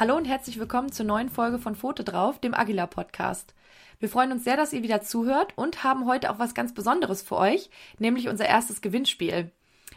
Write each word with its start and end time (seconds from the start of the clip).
Hallo 0.00 0.16
und 0.16 0.26
herzlich 0.26 0.60
willkommen 0.60 0.92
zur 0.92 1.06
neuen 1.06 1.28
Folge 1.28 1.58
von 1.58 1.74
Foto 1.74 2.04
drauf, 2.04 2.38
dem 2.38 2.54
Agila 2.54 2.86
Podcast. 2.86 3.52
Wir 3.98 4.08
freuen 4.08 4.30
uns 4.30 4.44
sehr, 4.44 4.56
dass 4.56 4.72
ihr 4.72 4.84
wieder 4.84 5.00
zuhört 5.00 5.54
und 5.56 5.82
haben 5.82 6.06
heute 6.06 6.30
auch 6.30 6.38
was 6.38 6.54
ganz 6.54 6.72
Besonderes 6.72 7.20
für 7.20 7.36
euch, 7.36 7.68
nämlich 7.98 8.28
unser 8.28 8.46
erstes 8.46 8.80
Gewinnspiel. 8.80 9.50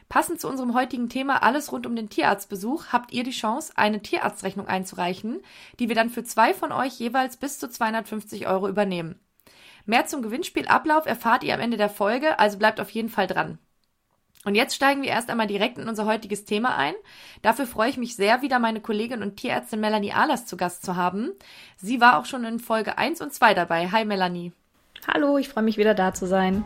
Passend 0.10 0.42
zu 0.42 0.48
unserem 0.48 0.74
heutigen 0.74 1.08
Thema 1.08 1.44
alles 1.44 1.72
rund 1.72 1.86
um 1.86 1.96
den 1.96 2.10
Tierarztbesuch 2.10 2.88
habt 2.88 3.14
ihr 3.14 3.24
die 3.24 3.30
Chance, 3.30 3.74
eine 3.76 4.02
Tierarztrechnung 4.02 4.68
einzureichen, 4.68 5.40
die 5.78 5.88
wir 5.88 5.96
dann 5.96 6.10
für 6.10 6.24
zwei 6.24 6.56
von 6.56 6.72
euch 6.72 7.00
jeweils 7.00 7.38
bis 7.38 7.60
zu 7.60 7.70
250 7.70 8.48
Euro 8.48 8.70
übernehmen. 8.70 9.20
Mehr 9.86 10.08
zum 10.08 10.24
Gewinnspielablauf 10.24 11.06
erfahrt 11.06 11.44
ihr 11.44 11.54
am 11.54 11.60
Ende 11.60 11.78
der 11.78 11.90
Folge, 11.90 12.40
also 12.40 12.58
bleibt 12.58 12.80
auf 12.80 12.90
jeden 12.90 13.10
Fall 13.10 13.28
dran. 13.28 13.60
Und 14.44 14.56
jetzt 14.56 14.76
steigen 14.76 15.04
wir 15.04 15.10
erst 15.10 15.30
einmal 15.30 15.48
direkt 15.48 15.78
in 15.78 15.88
unser 15.88 16.06
heutiges 16.06 16.46
Thema 16.46 16.76
ein. 16.76 16.96
Dafür 17.42 17.68
freue 17.68 17.90
ich 17.90 17.98
mich 17.98 18.16
sehr, 18.16 18.42
wieder 18.42 18.58
meine 18.58 18.82
Kollegin 18.82 19.22
und 19.22 19.38
Tierärztin 19.38 19.80
Melanie 19.80 20.14
Ahlers 20.14 20.48
zu 20.48 20.58
Gast 20.58 20.84
zu 20.84 20.96
haben. 20.96 21.32
Sie 21.78 22.02
war 22.02 22.20
auch 22.20 22.26
schon 22.26 22.44
in 22.44 22.60
Folge 22.60 22.98
1 22.98 23.22
und 23.22 23.34
2 23.34 23.54
dabei. 23.54 23.90
Hi 23.90 24.04
Melanie. 24.04 24.52
Hallo, 25.08 25.38
ich 25.38 25.50
freue 25.50 25.64
mich 25.64 25.78
wieder 25.78 25.94
da 25.94 26.14
zu 26.14 26.26
sein. 26.26 26.64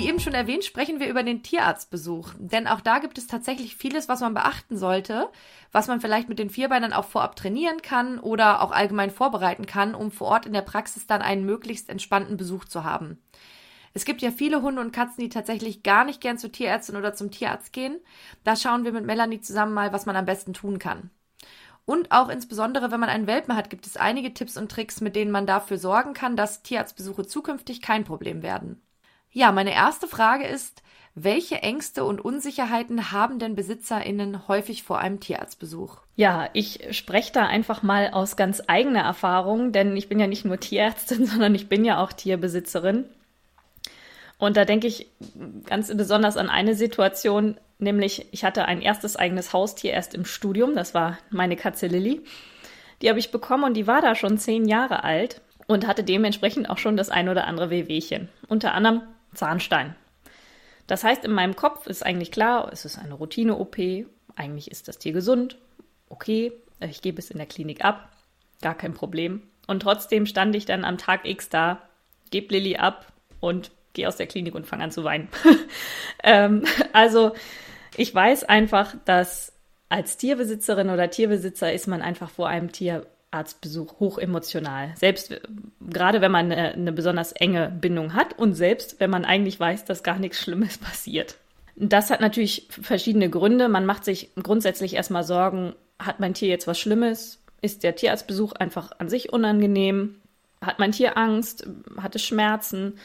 Wie 0.00 0.08
eben 0.08 0.18
schon 0.18 0.32
erwähnt, 0.32 0.64
sprechen 0.64 0.98
wir 0.98 1.10
über 1.10 1.22
den 1.22 1.42
Tierarztbesuch. 1.42 2.30
Denn 2.38 2.66
auch 2.66 2.80
da 2.80 3.00
gibt 3.00 3.18
es 3.18 3.26
tatsächlich 3.26 3.76
vieles, 3.76 4.08
was 4.08 4.20
man 4.20 4.32
beachten 4.32 4.78
sollte, 4.78 5.28
was 5.72 5.88
man 5.88 6.00
vielleicht 6.00 6.30
mit 6.30 6.38
den 6.38 6.48
Vierbeinern 6.48 6.94
auch 6.94 7.04
vorab 7.04 7.36
trainieren 7.36 7.82
kann 7.82 8.18
oder 8.18 8.62
auch 8.62 8.70
allgemein 8.70 9.10
vorbereiten 9.10 9.66
kann, 9.66 9.94
um 9.94 10.10
vor 10.10 10.28
Ort 10.28 10.46
in 10.46 10.54
der 10.54 10.62
Praxis 10.62 11.06
dann 11.06 11.20
einen 11.20 11.44
möglichst 11.44 11.90
entspannten 11.90 12.38
Besuch 12.38 12.64
zu 12.64 12.82
haben. 12.82 13.22
Es 13.92 14.06
gibt 14.06 14.22
ja 14.22 14.30
viele 14.30 14.62
Hunde 14.62 14.80
und 14.80 14.92
Katzen, 14.92 15.22
die 15.22 15.28
tatsächlich 15.28 15.82
gar 15.82 16.06
nicht 16.06 16.22
gern 16.22 16.38
zur 16.38 16.50
Tierärztin 16.50 16.96
oder 16.96 17.12
zum 17.12 17.30
Tierarzt 17.30 17.74
gehen. 17.74 18.00
Da 18.42 18.56
schauen 18.56 18.86
wir 18.86 18.92
mit 18.92 19.04
Melanie 19.04 19.42
zusammen 19.42 19.74
mal, 19.74 19.92
was 19.92 20.06
man 20.06 20.16
am 20.16 20.24
besten 20.24 20.54
tun 20.54 20.78
kann. 20.78 21.10
Und 21.84 22.10
auch 22.10 22.30
insbesondere, 22.30 22.90
wenn 22.90 23.00
man 23.00 23.10
einen 23.10 23.26
Welpen 23.26 23.54
hat, 23.54 23.68
gibt 23.68 23.86
es 23.86 23.98
einige 23.98 24.32
Tipps 24.32 24.56
und 24.56 24.72
Tricks, 24.72 25.02
mit 25.02 25.14
denen 25.14 25.30
man 25.30 25.44
dafür 25.44 25.76
sorgen 25.76 26.14
kann, 26.14 26.36
dass 26.36 26.62
Tierarztbesuche 26.62 27.26
zukünftig 27.26 27.82
kein 27.82 28.04
Problem 28.04 28.42
werden. 28.42 28.80
Ja, 29.32 29.52
meine 29.52 29.72
erste 29.72 30.08
Frage 30.08 30.46
ist, 30.46 30.82
welche 31.14 31.56
Ängste 31.56 32.04
und 32.04 32.20
Unsicherheiten 32.20 33.10
haben 33.12 33.38
denn 33.38 33.56
BesitzerInnen 33.56 34.48
häufig 34.48 34.82
vor 34.82 34.98
einem 34.98 35.20
Tierarztbesuch? 35.20 35.98
Ja, 36.16 36.48
ich 36.52 36.88
spreche 36.92 37.32
da 37.32 37.46
einfach 37.46 37.82
mal 37.82 38.10
aus 38.10 38.36
ganz 38.36 38.62
eigener 38.66 39.00
Erfahrung, 39.00 39.72
denn 39.72 39.96
ich 39.96 40.08
bin 40.08 40.20
ja 40.20 40.26
nicht 40.26 40.44
nur 40.44 40.58
Tierärztin, 40.58 41.26
sondern 41.26 41.54
ich 41.54 41.68
bin 41.68 41.84
ja 41.84 42.02
auch 42.02 42.12
Tierbesitzerin. 42.12 43.04
Und 44.38 44.56
da 44.56 44.64
denke 44.64 44.86
ich 44.86 45.08
ganz 45.66 45.94
besonders 45.94 46.36
an 46.36 46.48
eine 46.48 46.74
Situation, 46.74 47.58
nämlich 47.78 48.26
ich 48.32 48.44
hatte 48.44 48.64
ein 48.64 48.80
erstes 48.80 49.16
eigenes 49.16 49.52
Haustier 49.52 49.92
erst 49.92 50.14
im 50.14 50.24
Studium, 50.24 50.74
das 50.74 50.94
war 50.94 51.18
meine 51.28 51.56
Katze 51.56 51.88
Lilly. 51.88 52.22
Die 53.02 53.08
habe 53.08 53.18
ich 53.18 53.30
bekommen 53.30 53.64
und 53.64 53.74
die 53.74 53.86
war 53.86 54.00
da 54.00 54.14
schon 54.14 54.38
zehn 54.38 54.66
Jahre 54.66 55.04
alt 55.04 55.42
und 55.66 55.86
hatte 55.86 56.04
dementsprechend 56.04 56.70
auch 56.70 56.78
schon 56.78 56.96
das 56.96 57.10
ein 57.10 57.28
oder 57.28 57.46
andere 57.46 57.70
Wehwehchen. 57.70 58.28
Unter 58.48 58.74
anderem 58.74 59.02
Zahnstein. 59.34 59.94
Das 60.86 61.04
heißt, 61.04 61.24
in 61.24 61.32
meinem 61.32 61.54
Kopf 61.54 61.86
ist 61.86 62.04
eigentlich 62.04 62.32
klar, 62.32 62.70
es 62.72 62.84
ist 62.84 62.98
eine 62.98 63.14
Routine-OP, 63.14 63.76
eigentlich 64.34 64.70
ist 64.70 64.88
das 64.88 64.98
Tier 64.98 65.12
gesund, 65.12 65.56
okay, 66.08 66.52
ich 66.80 67.02
gebe 67.02 67.18
es 67.18 67.30
in 67.30 67.38
der 67.38 67.46
Klinik 67.46 67.84
ab, 67.84 68.10
gar 68.60 68.74
kein 68.74 68.94
Problem. 68.94 69.42
Und 69.66 69.80
trotzdem 69.80 70.26
stand 70.26 70.54
ich 70.56 70.64
dann 70.64 70.84
am 70.84 70.98
Tag 70.98 71.26
X 71.26 71.48
da, 71.48 71.82
gebe 72.30 72.54
Lilly 72.54 72.76
ab 72.76 73.12
und 73.38 73.70
gehe 73.92 74.08
aus 74.08 74.16
der 74.16 74.26
Klinik 74.26 74.54
und 74.54 74.66
fange 74.66 74.84
an 74.84 74.90
zu 74.90 75.04
weinen. 75.04 75.28
ähm, 76.24 76.64
also 76.92 77.34
ich 77.96 78.14
weiß 78.14 78.44
einfach, 78.44 78.94
dass 79.04 79.52
als 79.88 80.16
Tierbesitzerin 80.16 80.90
oder 80.90 81.10
Tierbesitzer 81.10 81.72
ist 81.72 81.86
man 81.86 82.02
einfach 82.02 82.30
vor 82.30 82.48
einem 82.48 82.72
Tier 82.72 83.06
Arztbesuch 83.30 84.00
hochemotional. 84.00 84.92
Selbst 84.96 85.30
äh, 85.30 85.40
gerade 85.80 86.20
wenn 86.20 86.32
man 86.32 86.52
eine, 86.52 86.72
eine, 86.72 86.92
besonders 86.92 87.32
enge 87.32 87.70
Bindung 87.80 88.14
hat 88.14 88.38
und 88.38 88.54
selbst 88.54 89.00
wenn 89.00 89.10
man 89.10 89.24
eigentlich 89.24 89.58
weiß, 89.58 89.84
dass 89.84 90.02
gar 90.02 90.18
nichts 90.18 90.40
Schlimmes 90.40 90.78
passiert. 90.78 91.36
Das 91.76 92.10
hat 92.10 92.20
natürlich 92.20 92.68
verschiedene 92.70 93.30
Gründe. 93.30 93.68
Man 93.68 93.86
macht 93.86 94.04
sich 94.04 94.30
grundsätzlich 94.34 94.94
erstmal 94.94 95.24
Sorgen, 95.24 95.74
hat 95.98 96.20
mein 96.20 96.34
Tier 96.34 96.48
jetzt 96.48 96.66
was 96.66 96.78
Schlimmes? 96.78 97.42
Ist 97.62 97.82
der 97.82 97.94
Tierarztbesuch 97.94 98.52
einfach 98.52 98.92
an 98.98 99.08
sich 99.08 99.32
unangenehm? 99.32 100.16
Hat 100.60 100.78
mein 100.78 100.92
Tier 100.92 101.16
Angst? 101.16 101.66
Hat 101.96 102.14
es 102.16 102.24
Schmerzen? 102.24 102.98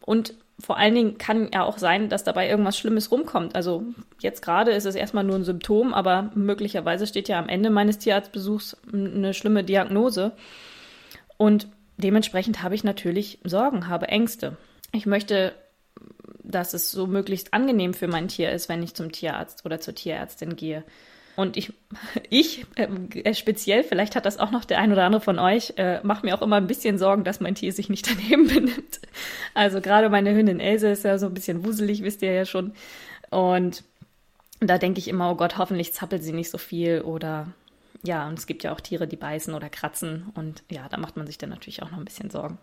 Und 0.00 0.34
vor 0.60 0.78
allen 0.78 0.94
Dingen 0.94 1.18
kann 1.18 1.50
ja 1.52 1.64
auch 1.64 1.78
sein, 1.78 2.08
dass 2.08 2.24
dabei 2.24 2.48
irgendwas 2.48 2.78
Schlimmes 2.78 3.10
rumkommt. 3.10 3.54
Also 3.54 3.84
jetzt 4.20 4.42
gerade 4.42 4.72
ist 4.72 4.84
es 4.84 4.94
erstmal 4.94 5.24
nur 5.24 5.36
ein 5.36 5.44
Symptom, 5.44 5.94
aber 5.94 6.30
möglicherweise 6.34 7.06
steht 7.06 7.28
ja 7.28 7.38
am 7.38 7.48
Ende 7.48 7.70
meines 7.70 7.98
Tierarztbesuchs 7.98 8.76
eine 8.92 9.34
schlimme 9.34 9.64
Diagnose. 9.64 10.32
Und 11.36 11.68
dementsprechend 11.96 12.62
habe 12.62 12.74
ich 12.74 12.84
natürlich 12.84 13.38
Sorgen, 13.44 13.88
habe 13.88 14.08
Ängste. 14.08 14.56
Ich 14.92 15.06
möchte, 15.06 15.54
dass 16.42 16.74
es 16.74 16.90
so 16.90 17.06
möglichst 17.06 17.54
angenehm 17.54 17.94
für 17.94 18.08
mein 18.08 18.28
Tier 18.28 18.50
ist, 18.52 18.68
wenn 18.68 18.82
ich 18.82 18.94
zum 18.94 19.12
Tierarzt 19.12 19.64
oder 19.64 19.80
zur 19.80 19.94
Tierärztin 19.94 20.56
gehe. 20.56 20.84
Und 21.36 21.56
ich, 21.56 21.72
ich 22.30 22.66
äh, 22.76 23.34
speziell, 23.34 23.84
vielleicht 23.84 24.16
hat 24.16 24.26
das 24.26 24.38
auch 24.38 24.50
noch 24.50 24.64
der 24.64 24.78
ein 24.78 24.92
oder 24.92 25.04
andere 25.04 25.22
von 25.22 25.38
euch, 25.38 25.74
äh, 25.76 26.00
macht 26.02 26.24
mir 26.24 26.34
auch 26.34 26.42
immer 26.42 26.56
ein 26.56 26.66
bisschen 26.66 26.98
Sorgen, 26.98 27.24
dass 27.24 27.40
mein 27.40 27.54
Tier 27.54 27.72
sich 27.72 27.88
nicht 27.88 28.08
daneben 28.10 28.46
benimmt. 28.46 29.00
Also 29.54 29.80
gerade 29.80 30.08
meine 30.08 30.34
Hündin 30.34 30.60
Else 30.60 30.90
ist 30.90 31.04
ja 31.04 31.18
so 31.18 31.26
ein 31.26 31.34
bisschen 31.34 31.64
wuselig, 31.64 32.02
wisst 32.02 32.22
ihr 32.22 32.32
ja 32.32 32.44
schon. 32.44 32.72
Und 33.30 33.84
da 34.60 34.78
denke 34.78 34.98
ich 34.98 35.08
immer, 35.08 35.30
oh 35.30 35.36
Gott, 35.36 35.56
hoffentlich 35.56 35.92
zappelt 35.92 36.22
sie 36.22 36.32
nicht 36.32 36.50
so 36.50 36.58
viel 36.58 37.00
oder 37.00 37.48
ja, 38.02 38.26
und 38.28 38.38
es 38.38 38.46
gibt 38.46 38.62
ja 38.62 38.72
auch 38.72 38.80
Tiere, 38.80 39.06
die 39.06 39.16
beißen 39.16 39.54
oder 39.54 39.68
kratzen 39.68 40.30
und 40.34 40.62
ja, 40.70 40.88
da 40.88 40.96
macht 40.96 41.16
man 41.16 41.26
sich 41.26 41.38
dann 41.38 41.50
natürlich 41.50 41.82
auch 41.82 41.90
noch 41.90 41.98
ein 41.98 42.04
bisschen 42.04 42.30
Sorgen. 42.30 42.58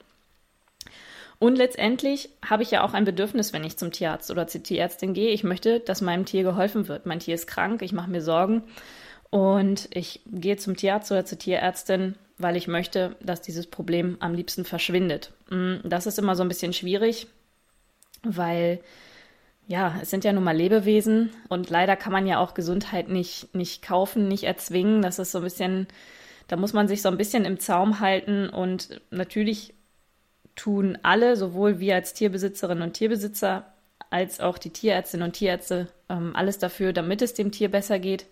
Und 1.39 1.55
letztendlich 1.55 2.29
habe 2.43 2.63
ich 2.63 2.71
ja 2.71 2.83
auch 2.83 2.93
ein 2.93 3.05
Bedürfnis, 3.05 3.53
wenn 3.53 3.63
ich 3.63 3.77
zum 3.77 3.91
Tierarzt 3.91 4.31
oder 4.31 4.47
zur 4.47 4.63
Tierärztin 4.63 5.13
gehe. 5.13 5.29
Ich 5.29 5.43
möchte, 5.43 5.79
dass 5.79 6.01
meinem 6.01 6.25
Tier 6.25 6.43
geholfen 6.43 6.87
wird. 6.87 7.05
Mein 7.05 7.19
Tier 7.19 7.35
ist 7.35 7.47
krank, 7.47 7.81
ich 7.83 7.93
mache 7.93 8.09
mir 8.09 8.21
Sorgen 8.21 8.63
und 9.29 9.89
ich 9.93 10.21
gehe 10.25 10.57
zum 10.57 10.75
Tierarzt 10.75 11.11
oder 11.11 11.25
zur 11.25 11.37
Tierärztin, 11.37 12.15
weil 12.37 12.55
ich 12.55 12.67
möchte, 12.67 13.15
dass 13.21 13.41
dieses 13.41 13.67
Problem 13.67 14.17
am 14.19 14.33
liebsten 14.33 14.65
verschwindet. 14.65 15.31
Mm, 15.49 15.75
das 15.83 16.07
ist 16.07 16.17
immer 16.17 16.35
so 16.35 16.43
ein 16.43 16.47
bisschen 16.49 16.73
schwierig, 16.73 17.27
weil 18.23 18.79
ja, 19.67 19.95
es 20.01 20.09
sind 20.09 20.23
ja 20.23 20.31
nun 20.31 20.45
mal 20.45 20.55
Lebewesen 20.55 21.29
und 21.49 21.69
leider 21.69 21.97
kann 21.97 22.13
man 22.13 22.25
ja 22.25 22.39
auch 22.39 22.53
Gesundheit 22.53 23.09
nicht, 23.09 23.53
nicht 23.53 23.81
kaufen, 23.81 24.29
nicht 24.29 24.45
erzwingen. 24.45 25.01
Das 25.01 25.19
ist 25.19 25.33
so 25.33 25.39
ein 25.39 25.43
bisschen, 25.43 25.87
da 26.47 26.55
muss 26.55 26.71
man 26.71 26.87
sich 26.87 27.01
so 27.01 27.09
ein 27.09 27.17
bisschen 27.17 27.43
im 27.43 27.59
Zaum 27.59 27.99
halten 27.99 28.49
und 28.49 29.01
natürlich 29.11 29.73
tun 30.57 30.97
alle, 31.03 31.37
sowohl 31.37 31.79
wir 31.79 31.95
als 31.95 32.13
Tierbesitzerinnen 32.13 32.83
und 32.83 32.93
Tierbesitzer 32.93 33.73
als 34.09 34.39
auch 34.39 34.57
die 34.57 34.71
Tierärztinnen 34.71 35.27
und 35.27 35.33
Tierärzte, 35.33 35.87
ähm, 36.09 36.35
alles 36.35 36.57
dafür, 36.57 36.93
damit 36.93 37.21
es 37.21 37.33
dem 37.33 37.51
Tier 37.51 37.69
besser 37.69 37.99
geht. 37.99 38.25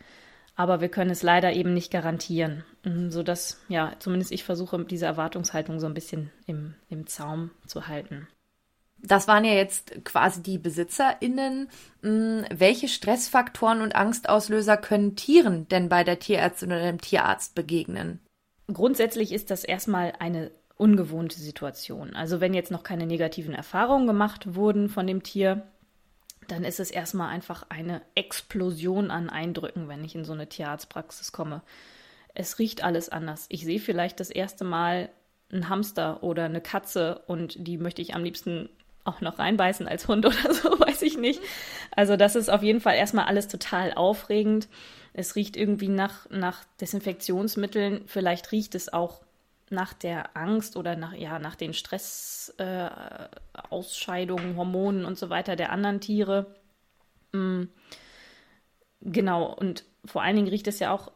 Aber 0.56 0.80
wir 0.80 0.88
können 0.88 1.12
es 1.12 1.22
leider 1.22 1.52
eben 1.52 1.74
nicht 1.74 1.92
garantieren, 1.92 2.64
mhm, 2.84 3.12
sodass, 3.12 3.60
ja, 3.68 3.92
zumindest 4.00 4.32
ich 4.32 4.46
versuche, 4.46 4.86
diese 4.86 5.06
Erwartungshaltung 5.06 5.80
so 5.80 5.86
ein 5.86 5.94
bisschen 5.94 6.32
im, 6.46 6.76
im 6.90 7.08
Zaum 7.08 7.52
zu 7.68 7.88
halten. 7.88 8.28
Das 8.98 9.28
waren 9.28 9.44
ja 9.44 9.52
jetzt 9.52 10.06
quasi 10.06 10.42
die 10.42 10.58
BesitzerInnen. 10.58 11.70
Mhm, 12.02 12.46
welche 12.54 12.88
Stressfaktoren 12.88 13.82
und 13.82 13.96
Angstauslöser 13.96 14.78
können 14.78 15.18
Tieren 15.18 15.68
denn 15.68 15.90
bei 15.90 16.06
der 16.06 16.20
Tierärztin 16.20 16.70
oder 16.72 16.84
dem 16.84 17.02
Tierarzt 17.02 17.54
begegnen? 17.54 18.22
Grundsätzlich 18.72 19.34
ist 19.34 19.52
das 19.52 19.66
erstmal 19.66 20.14
eine 20.20 20.52
ungewohnte 20.78 21.40
Situation. 21.40 22.16
Also 22.16 22.42
wenn 22.42 22.54
jetzt 22.54 22.72
noch 22.72 22.84
keine 22.84 23.06
negativen 23.06 23.54
Erfahrungen 23.54 24.08
gemacht 24.08 24.56
wurden 24.56 24.90
von 24.90 25.08
dem 25.08 25.24
Tier, 25.24 25.64
dann 26.48 26.64
ist 26.64 26.80
es 26.80 26.92
erstmal 26.92 27.30
einfach 27.30 27.66
eine 27.70 28.02
Explosion 28.14 29.10
an 29.10 29.30
Eindrücken, 29.30 29.88
wenn 29.88 30.04
ich 30.04 30.16
in 30.16 30.26
so 30.26 30.34
eine 30.34 30.48
Tierarztpraxis 30.48 31.32
komme. 31.32 31.62
Es 32.34 32.60
riecht 32.60 32.84
alles 32.84 33.10
anders. 33.10 33.46
Ich 33.50 33.64
sehe 33.64 33.80
vielleicht 33.80 34.20
das 34.20 34.30
erste 34.30 34.66
Mal 34.66 35.10
einen 35.52 35.70
Hamster 35.70 36.24
oder 36.24 36.46
eine 36.46 36.62
Katze 36.62 37.22
und 37.28 37.56
die 37.68 37.78
möchte 37.78 38.02
ich 38.02 38.14
am 38.14 38.24
liebsten 38.24 38.70
auch 39.06 39.22
noch 39.22 39.40
reinbeißen 39.40 39.88
als 39.88 40.08
Hund 40.08 40.26
oder 40.26 40.54
so, 40.54 40.70
weiß 40.80 41.04
ich 41.04 41.18
nicht. 41.18 41.40
Also 41.92 42.18
das 42.18 42.36
ist 42.36 42.50
auf 42.50 42.64
jeden 42.64 42.82
Fall 42.82 42.96
erstmal 42.96 43.26
alles 43.26 43.48
total 43.48 43.94
aufregend. 43.94 44.68
Es 45.14 45.36
riecht 45.36 45.56
irgendwie 45.56 45.88
nach, 45.88 46.30
nach 46.30 46.66
Desinfektionsmitteln. 46.82 48.02
Vielleicht 48.08 48.52
riecht 48.52 48.76
es 48.76 48.92
auch 48.92 49.22
nach 49.70 49.94
der 49.94 50.36
Angst 50.38 50.78
oder 50.78 50.96
nach, 50.96 51.14
ja, 51.14 51.40
nach 51.40 51.56
den 51.56 51.74
Stressausscheidungen, 51.74 54.54
äh, 54.54 54.56
Hormonen 54.56 55.06
und 55.06 55.18
so 55.18 55.30
weiter 55.30 55.56
der 55.56 55.72
anderen 55.72 56.02
Tiere. 56.02 56.56
Mhm. 57.32 57.70
Genau, 59.02 59.54
und 59.54 59.86
vor 60.06 60.24
allen 60.24 60.36
Dingen 60.36 60.48
riecht 60.48 60.68
es 60.68 60.80
ja 60.80 60.92
auch 60.92 61.12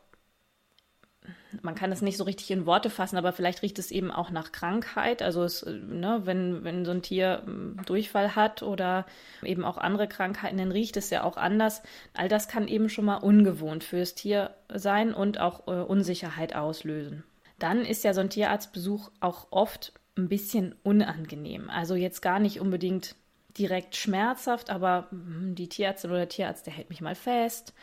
man 1.62 1.75
kann 1.75 1.92
es 1.92 2.01
nicht 2.01 2.18
so 2.18 2.24
richtig 2.24 2.51
in 2.51 2.66
Worte 2.66 2.90
fassen, 2.90 3.18
aber 3.18 3.34
vielleicht 3.34 3.62
riecht 3.62 3.80
es 3.80 3.92
eben 3.92 4.12
auch 4.12 4.30
nach 4.30 4.52
Krankheit. 4.52 5.22
Also 5.22 5.44
es, 5.44 5.66
ne, 5.66 6.22
wenn, 6.25 6.63
wenn 6.63 6.86
so 6.86 6.92
ein 6.92 7.02
Tier 7.02 7.44
hm, 7.45 7.78
Durchfall 7.86 8.36
hat 8.36 8.63
oder 8.63 9.06
eben 9.44 9.66
auch 9.66 9.78
andere 9.78 10.07
Krankheiten, 10.07 10.57
dann 10.57 10.72
riecht 10.72 10.98
es 10.98 11.10
ja 11.10 11.24
auch 11.24 11.38
anders. 11.38 11.81
All 12.13 12.30
das 12.30 12.48
kann 12.48 12.68
eben 12.68 12.90
schon 12.90 13.06
mal 13.06 13.18
ungewohnt 13.18 13.84
fürs 13.84 14.16
Tier 14.16 14.52
sein 14.74 15.13
und 15.13 15.40
auch 15.40 15.68
äh, 15.68 15.81
Unsicherheit 15.81 16.56
auslösen. 16.56 17.24
Dann 17.59 17.85
ist 17.85 18.03
ja 18.03 18.13
so 18.13 18.21
ein 18.21 18.29
Tierarztbesuch 18.29 19.11
auch 19.19 19.47
oft 19.51 19.94
ein 20.17 20.29
bisschen 20.29 20.75
unangenehm. 20.83 21.69
Also 21.69 21.95
jetzt 21.95 22.21
gar 22.21 22.39
nicht 22.39 22.59
unbedingt 22.59 23.15
direkt 23.57 23.95
schmerzhaft, 23.95 24.69
aber 24.69 25.07
hm, 25.11 25.56
die 25.56 25.69
Tierärztin 25.69 26.09
oder 26.11 26.19
der 26.19 26.29
Tierarzt, 26.29 26.65
der 26.65 26.73
hält 26.73 26.89
mich 26.89 27.01
mal 27.01 27.15
fest 27.15 27.73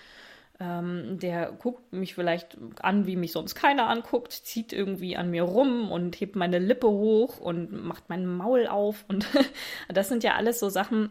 ähm, 0.58 1.18
der 1.18 1.52
guckt 1.52 1.92
mich 1.92 2.14
vielleicht 2.14 2.56
an, 2.80 3.06
wie 3.06 3.16
mich 3.16 3.32
sonst 3.32 3.54
keiner 3.54 3.88
anguckt, 3.88 4.32
zieht 4.32 4.72
irgendwie 4.72 5.16
an 5.16 5.30
mir 5.30 5.42
rum 5.42 5.90
und 5.92 6.18
hebt 6.18 6.36
meine 6.36 6.58
Lippe 6.58 6.88
hoch 6.88 7.38
und 7.38 7.72
macht 7.72 8.08
mein 8.08 8.26
Maul 8.26 8.66
auf. 8.66 9.04
Und 9.08 9.26
das 9.88 10.08
sind 10.08 10.24
ja 10.24 10.34
alles 10.34 10.58
so 10.58 10.68
Sachen, 10.68 11.10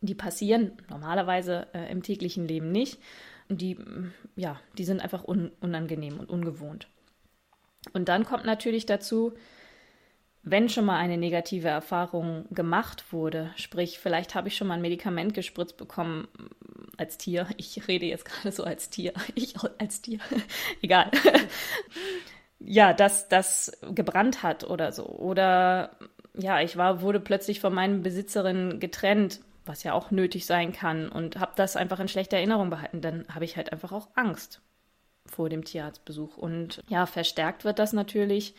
die 0.00 0.14
passieren 0.14 0.72
normalerweise 0.88 1.66
äh, 1.74 1.90
im 1.90 2.02
täglichen 2.02 2.46
Leben 2.46 2.70
nicht. 2.70 3.00
Und 3.48 3.60
die, 3.60 3.76
ja, 4.36 4.60
die 4.78 4.84
sind 4.84 5.02
einfach 5.02 5.26
un 5.26 5.50
unangenehm 5.60 6.18
und 6.20 6.30
ungewohnt. 6.30 6.88
Und 7.92 8.08
dann 8.08 8.24
kommt 8.24 8.44
natürlich 8.44 8.86
dazu, 8.86 9.34
wenn 10.44 10.68
schon 10.68 10.84
mal 10.84 10.98
eine 10.98 11.16
negative 11.16 11.68
Erfahrung 11.68 12.46
gemacht 12.50 13.12
wurde, 13.12 13.50
sprich, 13.56 13.98
vielleicht 13.98 14.34
habe 14.34 14.48
ich 14.48 14.56
schon 14.56 14.68
mal 14.68 14.74
ein 14.74 14.82
Medikament 14.82 15.32
gespritzt 15.32 15.78
bekommen 15.78 16.28
als 16.98 17.16
Tier, 17.16 17.48
ich 17.56 17.88
rede 17.88 18.06
jetzt 18.06 18.26
gerade 18.26 18.52
so 18.52 18.64
als 18.64 18.90
Tier, 18.90 19.12
ich 19.34 19.54
als 19.78 20.02
Tier, 20.02 20.20
egal. 20.82 21.10
ja, 22.58 22.92
dass 22.92 23.28
das 23.28 23.72
gebrannt 23.94 24.42
hat 24.42 24.64
oder 24.64 24.92
so. 24.92 25.06
Oder 25.06 25.96
ja, 26.34 26.60
ich 26.60 26.76
war, 26.76 27.00
wurde 27.00 27.20
plötzlich 27.20 27.60
von 27.60 27.74
meinen 27.74 28.02
Besitzerin 28.02 28.80
getrennt, 28.80 29.40
was 29.64 29.82
ja 29.82 29.94
auch 29.94 30.10
nötig 30.10 30.44
sein 30.44 30.72
kann, 30.72 31.08
und 31.08 31.38
habe 31.38 31.52
das 31.56 31.76
einfach 31.76 32.00
in 32.00 32.08
schlechter 32.08 32.36
Erinnerung 32.36 32.68
behalten. 32.68 33.00
Dann 33.00 33.24
habe 33.34 33.46
ich 33.46 33.56
halt 33.56 33.72
einfach 33.72 33.92
auch 33.92 34.08
Angst 34.14 34.60
vor 35.26 35.48
dem 35.48 35.64
Tierarztbesuch. 35.64 36.36
Und 36.36 36.82
ja, 36.88 37.06
verstärkt 37.06 37.64
wird 37.64 37.78
das 37.78 37.92
natürlich, 37.92 38.54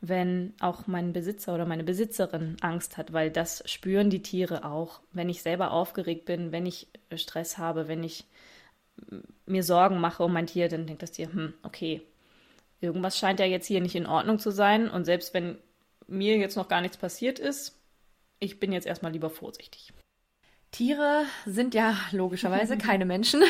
wenn 0.00 0.54
auch 0.60 0.86
mein 0.86 1.12
Besitzer 1.12 1.54
oder 1.54 1.66
meine 1.66 1.84
Besitzerin 1.84 2.56
Angst 2.60 2.96
hat, 2.96 3.12
weil 3.12 3.30
das 3.30 3.62
spüren 3.66 4.10
die 4.10 4.22
Tiere 4.22 4.64
auch. 4.64 5.00
Wenn 5.12 5.28
ich 5.28 5.42
selber 5.42 5.72
aufgeregt 5.72 6.26
bin, 6.26 6.52
wenn 6.52 6.66
ich 6.66 6.88
Stress 7.14 7.58
habe, 7.58 7.88
wenn 7.88 8.04
ich 8.04 8.24
mir 9.46 9.62
Sorgen 9.62 10.00
mache 10.00 10.22
um 10.22 10.32
mein 10.32 10.46
Tier, 10.46 10.68
dann 10.68 10.86
denkt 10.86 11.02
das 11.02 11.12
Tier, 11.12 11.32
hm, 11.32 11.54
okay, 11.62 12.02
irgendwas 12.80 13.18
scheint 13.18 13.40
ja 13.40 13.46
jetzt 13.46 13.66
hier 13.66 13.80
nicht 13.80 13.94
in 13.94 14.06
Ordnung 14.06 14.38
zu 14.38 14.50
sein. 14.50 14.88
Und 14.88 15.04
selbst 15.04 15.34
wenn 15.34 15.58
mir 16.06 16.36
jetzt 16.36 16.56
noch 16.56 16.68
gar 16.68 16.80
nichts 16.80 16.96
passiert 16.96 17.38
ist, 17.38 17.78
ich 18.38 18.60
bin 18.60 18.72
jetzt 18.72 18.86
erstmal 18.86 19.12
lieber 19.12 19.30
vorsichtig. 19.30 19.92
Tiere 20.76 21.24
sind 21.46 21.72
ja 21.72 21.96
logischerweise 22.12 22.76
keine 22.78 23.06
Menschen. 23.06 23.42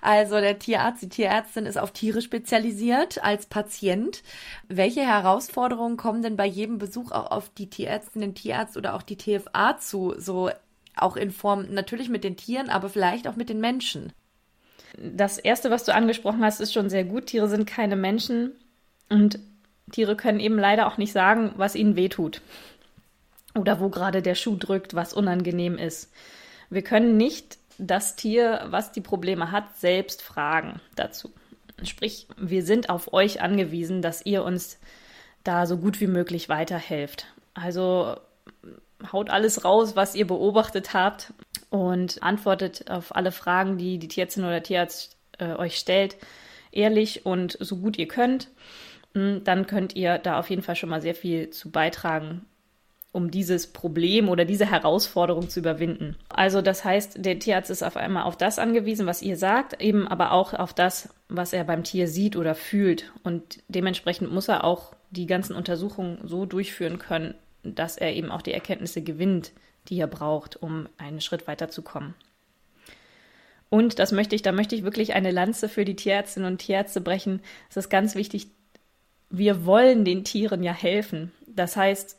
Also 0.00 0.40
der 0.40 0.58
Tierarzt, 0.58 1.00
die 1.02 1.08
Tierärztin 1.08 1.64
ist 1.64 1.78
auf 1.78 1.92
Tiere 1.92 2.20
spezialisiert 2.22 3.22
als 3.22 3.46
Patient. 3.46 4.24
Welche 4.66 5.02
Herausforderungen 5.02 5.96
kommen 5.96 6.22
denn 6.22 6.36
bei 6.36 6.46
jedem 6.46 6.78
Besuch 6.78 7.12
auch 7.12 7.30
auf 7.30 7.50
die 7.56 7.70
Tierärztin, 7.70 8.22
den 8.22 8.34
Tierarzt 8.34 8.76
oder 8.76 8.94
auch 8.94 9.02
die 9.02 9.16
TFA 9.16 9.78
zu? 9.78 10.14
So 10.18 10.50
auch 10.96 11.16
in 11.16 11.30
Form 11.30 11.72
natürlich 11.72 12.08
mit 12.08 12.24
den 12.24 12.36
Tieren, 12.36 12.68
aber 12.68 12.88
vielleicht 12.88 13.28
auch 13.28 13.36
mit 13.36 13.48
den 13.48 13.60
Menschen. 13.60 14.12
Das 14.98 15.38
erste, 15.38 15.70
was 15.70 15.84
du 15.84 15.94
angesprochen 15.94 16.44
hast, 16.44 16.60
ist 16.60 16.72
schon 16.72 16.90
sehr 16.90 17.04
gut. 17.04 17.26
Tiere 17.26 17.48
sind 17.48 17.64
keine 17.64 17.94
Menschen 17.94 18.52
und 19.08 19.38
Tiere 19.92 20.16
können 20.16 20.40
eben 20.40 20.58
leider 20.58 20.88
auch 20.88 20.98
nicht 20.98 21.12
sagen, 21.12 21.52
was 21.56 21.76
ihnen 21.76 21.94
wehtut 21.94 22.42
oder 23.54 23.78
wo 23.78 23.88
gerade 23.88 24.20
der 24.20 24.34
Schuh 24.34 24.56
drückt, 24.56 24.94
was 24.94 25.14
unangenehm 25.14 25.78
ist. 25.78 26.10
Wir 26.72 26.82
können 26.82 27.18
nicht 27.18 27.58
das 27.76 28.16
Tier, 28.16 28.64
was 28.70 28.92
die 28.92 29.02
Probleme 29.02 29.52
hat, 29.52 29.76
selbst 29.76 30.22
fragen 30.22 30.80
dazu. 30.96 31.30
Sprich, 31.82 32.26
wir 32.38 32.64
sind 32.64 32.88
auf 32.88 33.12
euch 33.12 33.42
angewiesen, 33.42 34.00
dass 34.00 34.24
ihr 34.24 34.42
uns 34.42 34.78
da 35.44 35.66
so 35.66 35.76
gut 35.76 36.00
wie 36.00 36.06
möglich 36.06 36.48
weiterhelft. 36.48 37.26
Also 37.52 38.16
haut 39.12 39.28
alles 39.28 39.66
raus, 39.66 39.96
was 39.96 40.14
ihr 40.14 40.26
beobachtet 40.26 40.94
habt 40.94 41.34
und 41.68 42.22
antwortet 42.22 42.90
auf 42.90 43.14
alle 43.14 43.32
Fragen, 43.32 43.76
die 43.76 43.98
die 43.98 44.08
Tierärztin 44.08 44.44
oder 44.44 44.62
Tierarzt 44.62 45.18
äh, 45.38 45.54
euch 45.54 45.76
stellt, 45.76 46.16
ehrlich 46.70 47.26
und 47.26 47.58
so 47.60 47.76
gut 47.76 47.98
ihr 47.98 48.08
könnt. 48.08 48.48
Hm, 49.14 49.44
dann 49.44 49.66
könnt 49.66 49.94
ihr 49.94 50.16
da 50.16 50.38
auf 50.38 50.48
jeden 50.48 50.62
Fall 50.62 50.76
schon 50.76 50.88
mal 50.88 51.02
sehr 51.02 51.14
viel 51.14 51.50
zu 51.50 51.70
beitragen, 51.70 52.46
um 53.12 53.30
dieses 53.30 53.66
Problem 53.66 54.30
oder 54.30 54.46
diese 54.46 54.70
Herausforderung 54.70 55.50
zu 55.50 55.60
überwinden. 55.60 56.16
Also 56.30 56.62
das 56.62 56.84
heißt, 56.84 57.24
der 57.24 57.38
Tierarzt 57.38 57.70
ist 57.70 57.82
auf 57.82 57.96
einmal 57.96 58.24
auf 58.24 58.36
das 58.36 58.58
angewiesen, 58.58 59.06
was 59.06 59.20
ihr 59.22 59.36
sagt, 59.36 59.80
eben 59.82 60.08
aber 60.08 60.32
auch 60.32 60.54
auf 60.54 60.72
das, 60.72 61.10
was 61.28 61.52
er 61.52 61.64
beim 61.64 61.84
Tier 61.84 62.08
sieht 62.08 62.36
oder 62.36 62.54
fühlt. 62.54 63.12
Und 63.22 63.62
dementsprechend 63.68 64.32
muss 64.32 64.48
er 64.48 64.64
auch 64.64 64.94
die 65.10 65.26
ganzen 65.26 65.54
Untersuchungen 65.54 66.20
so 66.24 66.46
durchführen 66.46 66.98
können, 66.98 67.34
dass 67.62 67.98
er 67.98 68.14
eben 68.14 68.30
auch 68.30 68.42
die 68.42 68.54
Erkenntnisse 68.54 69.02
gewinnt, 69.02 69.52
die 69.88 70.00
er 70.00 70.06
braucht, 70.06 70.62
um 70.62 70.88
einen 70.96 71.20
Schritt 71.20 71.46
weiterzukommen. 71.46 72.14
Und 73.68 73.98
das 73.98 74.12
möchte 74.12 74.34
ich, 74.34 74.42
da 74.42 74.52
möchte 74.52 74.74
ich 74.74 74.84
wirklich 74.84 75.14
eine 75.14 75.30
Lanze 75.30 75.68
für 75.68 75.84
die 75.84 75.96
Tierärztinnen 75.96 76.50
und 76.50 76.58
Tierärzte 76.58 77.00
brechen. 77.00 77.40
Es 77.68 77.76
ist 77.76 77.90
ganz 77.90 78.14
wichtig, 78.14 78.48
wir 79.30 79.66
wollen 79.66 80.04
den 80.04 80.24
Tieren 80.24 80.62
ja 80.62 80.72
helfen. 80.72 81.32
Das 81.46 81.76
heißt, 81.76 82.18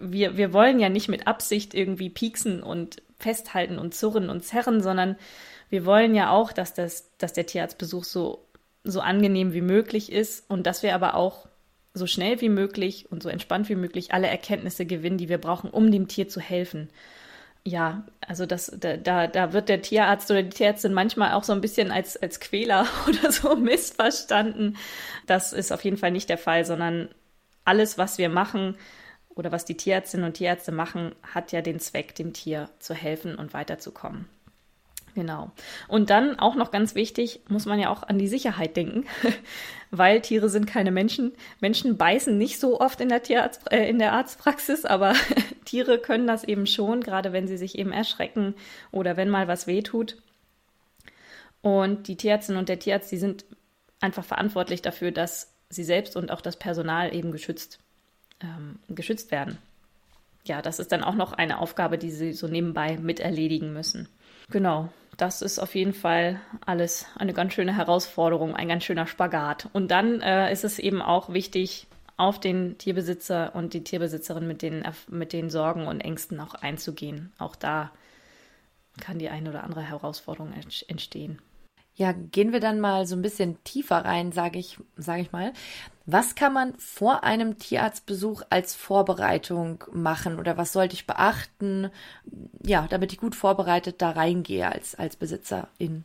wir, 0.00 0.36
wir 0.36 0.52
wollen 0.52 0.78
ja 0.80 0.88
nicht 0.88 1.08
mit 1.08 1.26
Absicht 1.26 1.74
irgendwie 1.74 2.10
pieksen 2.10 2.62
und 2.62 3.02
festhalten 3.18 3.78
und 3.78 3.94
zurren 3.94 4.30
und 4.30 4.44
zerren, 4.44 4.82
sondern 4.82 5.16
wir 5.70 5.86
wollen 5.86 6.14
ja 6.14 6.30
auch, 6.30 6.52
dass, 6.52 6.74
das, 6.74 7.16
dass 7.18 7.32
der 7.32 7.46
Tierarztbesuch 7.46 8.04
so, 8.04 8.46
so 8.84 9.00
angenehm 9.00 9.52
wie 9.52 9.60
möglich 9.60 10.12
ist 10.12 10.48
und 10.50 10.66
dass 10.66 10.82
wir 10.82 10.94
aber 10.94 11.14
auch 11.14 11.46
so 11.94 12.06
schnell 12.06 12.40
wie 12.40 12.48
möglich 12.48 13.10
und 13.10 13.22
so 13.22 13.28
entspannt 13.28 13.68
wie 13.68 13.74
möglich 13.74 14.12
alle 14.12 14.26
Erkenntnisse 14.26 14.86
gewinnen, 14.86 15.18
die 15.18 15.28
wir 15.28 15.38
brauchen, 15.38 15.70
um 15.70 15.90
dem 15.90 16.08
Tier 16.08 16.28
zu 16.28 16.40
helfen. 16.40 16.88
Ja, 17.64 18.04
also 18.26 18.44
das, 18.44 18.76
da, 18.80 19.28
da 19.28 19.52
wird 19.52 19.68
der 19.68 19.82
Tierarzt 19.82 20.30
oder 20.30 20.42
die 20.42 20.48
Tierärztin 20.50 20.92
manchmal 20.92 21.32
auch 21.32 21.44
so 21.44 21.52
ein 21.52 21.60
bisschen 21.60 21.92
als, 21.92 22.16
als 22.16 22.40
Quäler 22.40 22.86
oder 23.08 23.30
so 23.30 23.54
missverstanden. 23.54 24.76
Das 25.26 25.52
ist 25.52 25.72
auf 25.72 25.84
jeden 25.84 25.96
Fall 25.96 26.10
nicht 26.10 26.28
der 26.28 26.38
Fall, 26.38 26.64
sondern 26.64 27.08
alles, 27.64 27.98
was 27.98 28.18
wir 28.18 28.28
machen, 28.28 28.76
oder 29.34 29.52
was 29.52 29.64
die 29.64 29.76
Tierärztinnen 29.76 30.26
und 30.26 30.34
Tierärzte 30.34 30.72
machen, 30.72 31.14
hat 31.22 31.52
ja 31.52 31.62
den 31.62 31.80
Zweck, 31.80 32.14
dem 32.14 32.32
Tier 32.32 32.68
zu 32.78 32.94
helfen 32.94 33.36
und 33.36 33.54
weiterzukommen. 33.54 34.28
Genau. 35.14 35.50
Und 35.88 36.08
dann 36.08 36.38
auch 36.38 36.54
noch 36.54 36.70
ganz 36.70 36.94
wichtig, 36.94 37.40
muss 37.48 37.66
man 37.66 37.78
ja 37.78 37.90
auch 37.90 38.02
an 38.02 38.18
die 38.18 38.28
Sicherheit 38.28 38.76
denken, 38.76 39.04
weil 39.90 40.22
Tiere 40.22 40.48
sind 40.48 40.66
keine 40.66 40.90
Menschen. 40.90 41.32
Menschen 41.60 41.98
beißen 41.98 42.36
nicht 42.38 42.58
so 42.58 42.80
oft 42.80 43.00
in 43.00 43.10
der, 43.10 43.22
Tierarzt, 43.22 43.70
äh, 43.70 43.88
in 43.88 43.98
der 43.98 44.14
Arztpraxis, 44.14 44.86
aber 44.86 45.14
Tiere 45.66 45.98
können 45.98 46.26
das 46.26 46.44
eben 46.44 46.66
schon, 46.66 47.02
gerade 47.02 47.32
wenn 47.32 47.46
sie 47.46 47.58
sich 47.58 47.78
eben 47.78 47.92
erschrecken 47.92 48.54
oder 48.90 49.18
wenn 49.18 49.28
mal 49.28 49.48
was 49.48 49.66
wehtut. 49.66 50.16
Und 51.60 52.08
die 52.08 52.16
Tierärztin 52.16 52.56
und 52.56 52.70
der 52.70 52.78
Tierarzt, 52.78 53.12
die 53.12 53.18
sind 53.18 53.44
einfach 54.00 54.24
verantwortlich 54.24 54.80
dafür, 54.80 55.12
dass 55.12 55.52
sie 55.68 55.84
selbst 55.84 56.16
und 56.16 56.30
auch 56.30 56.40
das 56.40 56.56
Personal 56.56 57.14
eben 57.14 57.32
geschützt 57.32 57.80
ähm, 58.42 58.78
geschützt 58.88 59.30
werden. 59.30 59.58
Ja, 60.44 60.60
das 60.60 60.78
ist 60.78 60.92
dann 60.92 61.04
auch 61.04 61.14
noch 61.14 61.32
eine 61.32 61.58
Aufgabe, 61.58 61.98
die 61.98 62.10
sie 62.10 62.32
so 62.32 62.48
nebenbei 62.48 62.96
miterledigen 62.98 63.72
müssen. 63.72 64.08
Genau, 64.50 64.88
das 65.16 65.40
ist 65.40 65.58
auf 65.58 65.74
jeden 65.74 65.94
Fall 65.94 66.40
alles 66.66 67.06
eine 67.16 67.32
ganz 67.32 67.52
schöne 67.52 67.76
Herausforderung, 67.76 68.56
ein 68.56 68.68
ganz 68.68 68.84
schöner 68.84 69.06
Spagat. 69.06 69.68
Und 69.72 69.90
dann 69.90 70.20
äh, 70.20 70.52
ist 70.52 70.64
es 70.64 70.78
eben 70.78 71.00
auch 71.00 71.32
wichtig, 71.32 71.86
auf 72.16 72.38
den 72.38 72.78
Tierbesitzer 72.78 73.54
und 73.54 73.74
die 73.74 73.84
Tierbesitzerin 73.84 74.46
mit 74.46 74.62
den, 74.62 74.84
mit 75.08 75.32
den 75.32 75.50
Sorgen 75.50 75.86
und 75.86 76.00
Ängsten 76.00 76.40
auch 76.40 76.54
einzugehen. 76.54 77.32
Auch 77.38 77.56
da 77.56 77.90
kann 79.00 79.18
die 79.18 79.28
eine 79.28 79.50
oder 79.50 79.64
andere 79.64 79.82
Herausforderung 79.82 80.52
entstehen. 80.86 81.40
Ja, 81.94 82.12
gehen 82.12 82.52
wir 82.52 82.60
dann 82.60 82.80
mal 82.80 83.06
so 83.06 83.14
ein 83.14 83.22
bisschen 83.22 83.62
tiefer 83.64 84.04
rein, 84.04 84.32
sage 84.32 84.58
ich, 84.58 84.78
sage 84.96 85.22
ich 85.22 85.32
mal. 85.32 85.52
Was 86.06 86.34
kann 86.34 86.52
man 86.52 86.74
vor 86.78 87.22
einem 87.22 87.58
Tierarztbesuch 87.58 88.42
als 88.50 88.74
Vorbereitung 88.74 89.84
machen 89.92 90.38
oder 90.38 90.56
was 90.56 90.72
sollte 90.72 90.94
ich 90.94 91.06
beachten, 91.06 91.90
ja, 92.64 92.86
damit 92.88 93.12
ich 93.12 93.20
gut 93.20 93.34
vorbereitet 93.34 94.00
da 94.00 94.10
reingehe 94.10 94.70
als, 94.72 94.94
als 94.94 95.16
Besitzerin? 95.16 96.04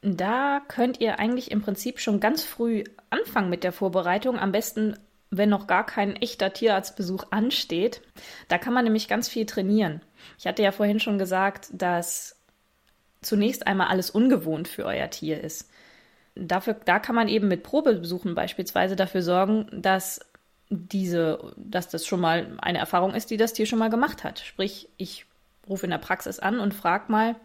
Da 0.00 0.60
könnt 0.66 1.00
ihr 1.00 1.20
eigentlich 1.20 1.52
im 1.52 1.62
Prinzip 1.62 2.00
schon 2.00 2.18
ganz 2.18 2.42
früh 2.42 2.82
anfangen 3.10 3.50
mit 3.50 3.62
der 3.62 3.72
Vorbereitung. 3.72 4.38
Am 4.38 4.50
besten, 4.50 4.98
wenn 5.30 5.48
noch 5.48 5.68
gar 5.68 5.86
kein 5.86 6.16
echter 6.16 6.52
Tierarztbesuch 6.52 7.26
ansteht. 7.30 8.02
Da 8.48 8.58
kann 8.58 8.74
man 8.74 8.84
nämlich 8.84 9.06
ganz 9.06 9.28
viel 9.28 9.46
trainieren. 9.46 10.00
Ich 10.38 10.46
hatte 10.46 10.62
ja 10.62 10.72
vorhin 10.72 10.98
schon 10.98 11.18
gesagt, 11.18 11.68
dass 11.72 12.41
zunächst 13.22 13.66
einmal 13.66 13.88
alles 13.88 14.10
ungewohnt 14.10 14.68
für 14.68 14.84
euer 14.84 15.10
Tier 15.10 15.40
ist. 15.40 15.70
dafür, 16.34 16.74
da 16.84 16.98
kann 16.98 17.14
man 17.14 17.28
eben 17.28 17.48
mit 17.48 17.62
Probebesuchen 17.62 18.34
beispielsweise 18.34 18.96
dafür 18.96 19.22
sorgen, 19.22 19.66
dass 19.72 20.20
diese, 20.70 21.52
dass 21.56 21.88
das 21.88 22.06
schon 22.06 22.20
mal 22.20 22.56
eine 22.60 22.78
Erfahrung 22.78 23.14
ist, 23.14 23.30
die 23.30 23.36
das 23.36 23.52
Tier 23.52 23.66
schon 23.66 23.78
mal 23.78 23.90
gemacht 23.90 24.24
hat. 24.24 24.40
Sprich, 24.40 24.88
ich 24.96 25.26
rufe 25.68 25.86
in 25.86 25.90
der 25.90 25.98
Praxis 25.98 26.38
an 26.38 26.58
und 26.60 26.74
frage 26.74 27.12
mal, 27.12 27.36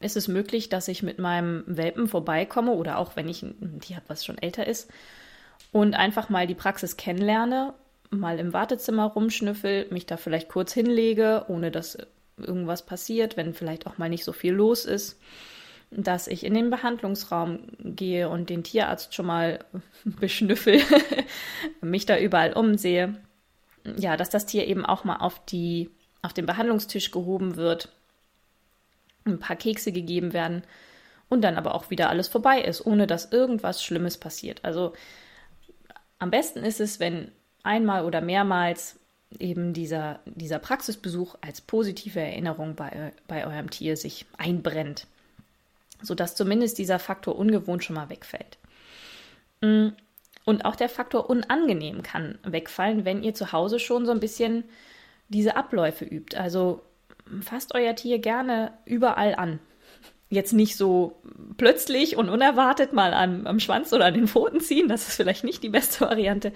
ist 0.00 0.16
es 0.16 0.28
möglich, 0.28 0.68
dass 0.68 0.88
ich 0.88 1.02
mit 1.02 1.18
meinem 1.18 1.62
Welpen 1.66 2.08
vorbeikomme 2.08 2.72
oder 2.72 2.98
auch 2.98 3.16
wenn 3.16 3.28
ich 3.28 3.42
ein 3.42 3.80
Tier 3.80 3.96
habe, 3.96 4.08
was 4.08 4.24
schon 4.24 4.38
älter 4.38 4.66
ist, 4.66 4.90
und 5.72 5.94
einfach 5.94 6.30
mal 6.30 6.46
die 6.46 6.54
Praxis 6.54 6.96
kennenlerne, 6.96 7.74
mal 8.10 8.38
im 8.40 8.52
Wartezimmer 8.52 9.04
rumschnüffel, 9.04 9.86
mich 9.90 10.06
da 10.06 10.16
vielleicht 10.16 10.48
kurz 10.48 10.72
hinlege, 10.72 11.44
ohne 11.48 11.70
dass 11.70 11.98
irgendwas 12.44 12.84
passiert, 12.84 13.36
wenn 13.36 13.54
vielleicht 13.54 13.86
auch 13.86 13.98
mal 13.98 14.08
nicht 14.08 14.24
so 14.24 14.32
viel 14.32 14.52
los 14.52 14.84
ist, 14.84 15.18
dass 15.90 16.28
ich 16.28 16.44
in 16.44 16.54
den 16.54 16.70
Behandlungsraum 16.70 17.60
gehe 17.78 18.28
und 18.28 18.50
den 18.50 18.62
Tierarzt 18.62 19.14
schon 19.14 19.26
mal 19.26 19.58
beschnüffel, 20.04 20.80
mich 21.80 22.06
da 22.06 22.18
überall 22.18 22.52
umsehe. 22.52 23.16
Ja, 23.96 24.16
dass 24.16 24.30
das 24.30 24.46
Tier 24.46 24.66
eben 24.66 24.84
auch 24.84 25.04
mal 25.04 25.16
auf 25.16 25.44
die 25.46 25.90
auf 26.22 26.34
den 26.34 26.44
Behandlungstisch 26.44 27.10
gehoben 27.10 27.56
wird, 27.56 27.88
ein 29.24 29.38
paar 29.38 29.56
Kekse 29.56 29.90
gegeben 29.90 30.34
werden 30.34 30.62
und 31.30 31.42
dann 31.42 31.56
aber 31.56 31.74
auch 31.74 31.88
wieder 31.88 32.10
alles 32.10 32.28
vorbei 32.28 32.60
ist, 32.60 32.84
ohne 32.84 33.06
dass 33.06 33.32
irgendwas 33.32 33.82
Schlimmes 33.82 34.18
passiert. 34.18 34.62
Also 34.62 34.92
am 36.18 36.30
besten 36.30 36.58
ist 36.60 36.80
es, 36.80 37.00
wenn 37.00 37.32
einmal 37.62 38.04
oder 38.04 38.20
mehrmals 38.20 38.99
eben 39.38 39.72
dieser, 39.72 40.20
dieser 40.24 40.58
Praxisbesuch 40.58 41.36
als 41.40 41.60
positive 41.60 42.20
Erinnerung 42.20 42.74
bei, 42.74 43.12
bei 43.28 43.46
eurem 43.46 43.70
Tier 43.70 43.96
sich 43.96 44.26
einbrennt, 44.36 45.06
sodass 46.02 46.34
zumindest 46.34 46.78
dieser 46.78 46.98
Faktor 46.98 47.36
ungewohnt 47.36 47.84
schon 47.84 47.96
mal 47.96 48.10
wegfällt. 48.10 48.58
Mm, 49.60 49.88
und 50.44 50.64
auch 50.64 50.74
der 50.74 50.88
Faktor 50.88 51.30
unangenehm 51.30 52.02
kann 52.02 52.38
wegfallen, 52.42 53.04
wenn 53.04 53.22
ihr 53.22 53.34
zu 53.34 53.52
Hause 53.52 53.78
schon 53.78 54.06
so 54.06 54.12
ein 54.12 54.20
bisschen 54.20 54.64
diese 55.28 55.54
Abläufe 55.56 56.04
übt. 56.04 56.36
Also 56.36 56.82
fasst 57.42 57.74
euer 57.74 57.94
Tier 57.94 58.18
gerne 58.18 58.72
überall 58.84 59.34
an 59.34 59.60
jetzt 60.30 60.52
nicht 60.52 60.76
so 60.76 61.20
plötzlich 61.58 62.16
und 62.16 62.28
unerwartet 62.28 62.92
mal 62.92 63.12
am, 63.12 63.46
am 63.46 63.60
Schwanz 63.60 63.92
oder 63.92 64.06
an 64.06 64.14
den 64.14 64.28
Pfoten 64.28 64.60
ziehen, 64.60 64.88
das 64.88 65.08
ist 65.08 65.16
vielleicht 65.16 65.44
nicht 65.44 65.62
die 65.62 65.68
beste 65.68 66.02
Variante. 66.02 66.52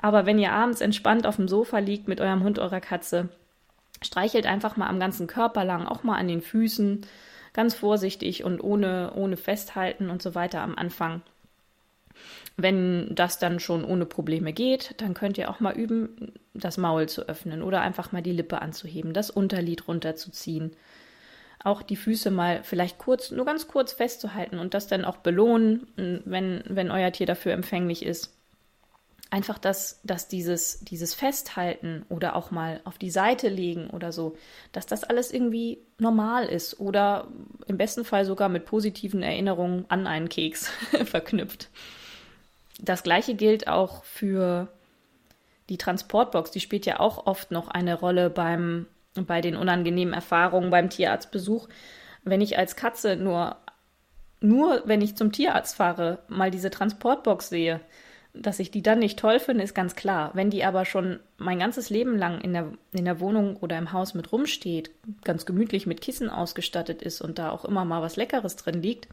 Aber 0.00 0.24
wenn 0.26 0.38
ihr 0.38 0.52
abends 0.52 0.80
entspannt 0.80 1.26
auf 1.26 1.36
dem 1.36 1.48
Sofa 1.48 1.78
liegt 1.80 2.06
mit 2.08 2.20
eurem 2.20 2.44
Hund, 2.44 2.60
eurer 2.60 2.80
Katze, 2.80 3.28
streichelt 4.00 4.46
einfach 4.46 4.76
mal 4.76 4.86
am 4.86 5.00
ganzen 5.00 5.26
Körper 5.26 5.64
lang, 5.64 5.86
auch 5.86 6.04
mal 6.04 6.16
an 6.16 6.28
den 6.28 6.40
Füßen, 6.40 7.04
ganz 7.52 7.74
vorsichtig 7.74 8.44
und 8.44 8.60
ohne, 8.60 9.12
ohne 9.14 9.36
Festhalten 9.36 10.08
und 10.08 10.22
so 10.22 10.34
weiter 10.34 10.60
am 10.60 10.76
Anfang. 10.76 11.22
Wenn 12.56 13.14
das 13.14 13.38
dann 13.38 13.58
schon 13.58 13.84
ohne 13.84 14.06
Probleme 14.06 14.52
geht, 14.52 14.94
dann 14.98 15.14
könnt 15.14 15.36
ihr 15.36 15.50
auch 15.50 15.60
mal 15.60 15.76
üben, 15.76 16.32
das 16.54 16.78
Maul 16.78 17.08
zu 17.08 17.28
öffnen 17.28 17.62
oder 17.62 17.80
einfach 17.80 18.12
mal 18.12 18.22
die 18.22 18.32
Lippe 18.32 18.62
anzuheben, 18.62 19.12
das 19.12 19.30
Unterlid 19.30 19.88
runterzuziehen 19.88 20.76
auch 21.66 21.82
die 21.82 21.96
Füße 21.96 22.30
mal 22.30 22.62
vielleicht 22.62 22.98
kurz, 22.98 23.30
nur 23.30 23.44
ganz 23.44 23.66
kurz 23.66 23.92
festzuhalten 23.92 24.58
und 24.58 24.72
das 24.72 24.86
dann 24.86 25.04
auch 25.04 25.16
belohnen, 25.16 26.22
wenn, 26.24 26.62
wenn 26.68 26.90
euer 26.90 27.12
Tier 27.12 27.26
dafür 27.26 27.52
empfänglich 27.52 28.04
ist. 28.04 28.32
Einfach, 29.28 29.58
dass, 29.58 30.00
dass 30.04 30.28
dieses, 30.28 30.80
dieses 30.80 31.12
Festhalten 31.12 32.06
oder 32.08 32.36
auch 32.36 32.52
mal 32.52 32.80
auf 32.84 32.96
die 32.96 33.10
Seite 33.10 33.48
legen 33.48 33.90
oder 33.90 34.12
so, 34.12 34.36
dass 34.70 34.86
das 34.86 35.02
alles 35.02 35.32
irgendwie 35.32 35.78
normal 35.98 36.46
ist 36.46 36.78
oder 36.78 37.26
im 37.66 37.76
besten 37.76 38.04
Fall 38.04 38.24
sogar 38.24 38.48
mit 38.48 38.64
positiven 38.64 39.24
Erinnerungen 39.24 39.84
an 39.88 40.06
einen 40.06 40.28
Keks 40.28 40.68
verknüpft. 41.04 41.68
Das 42.80 43.02
gleiche 43.02 43.34
gilt 43.34 43.66
auch 43.66 44.04
für 44.04 44.68
die 45.68 45.78
Transportbox. 45.78 46.52
Die 46.52 46.60
spielt 46.60 46.86
ja 46.86 47.00
auch 47.00 47.26
oft 47.26 47.50
noch 47.50 47.66
eine 47.66 47.98
Rolle 47.98 48.30
beim 48.30 48.86
bei 49.24 49.40
den 49.40 49.56
unangenehmen 49.56 50.14
Erfahrungen 50.14 50.70
beim 50.70 50.90
Tierarztbesuch, 50.90 51.68
wenn 52.24 52.40
ich 52.40 52.58
als 52.58 52.76
Katze 52.76 53.16
nur, 53.16 53.56
nur 54.40 54.82
wenn 54.84 55.00
ich 55.00 55.16
zum 55.16 55.32
Tierarzt 55.32 55.76
fahre, 55.76 56.18
mal 56.28 56.50
diese 56.50 56.70
Transportbox 56.70 57.48
sehe, 57.48 57.80
dass 58.34 58.58
ich 58.58 58.70
die 58.70 58.82
dann 58.82 58.98
nicht 58.98 59.18
toll 59.18 59.38
finde, 59.38 59.64
ist 59.64 59.74
ganz 59.74 59.94
klar. 59.94 60.30
Wenn 60.34 60.50
die 60.50 60.64
aber 60.64 60.84
schon 60.84 61.20
mein 61.38 61.58
ganzes 61.58 61.88
Leben 61.90 62.18
lang 62.18 62.40
in 62.40 62.52
der, 62.52 62.72
in 62.92 63.04
der 63.04 63.20
Wohnung 63.20 63.56
oder 63.56 63.78
im 63.78 63.92
Haus 63.92 64.14
mit 64.14 64.32
rumsteht, 64.32 64.90
ganz 65.24 65.46
gemütlich 65.46 65.86
mit 65.86 66.00
Kissen 66.00 66.28
ausgestattet 66.28 67.02
ist 67.02 67.20
und 67.20 67.38
da 67.38 67.50
auch 67.50 67.64
immer 67.64 67.84
mal 67.84 68.02
was 68.02 68.16
Leckeres 68.16 68.56
drin 68.56 68.82
liegt, 68.82 69.08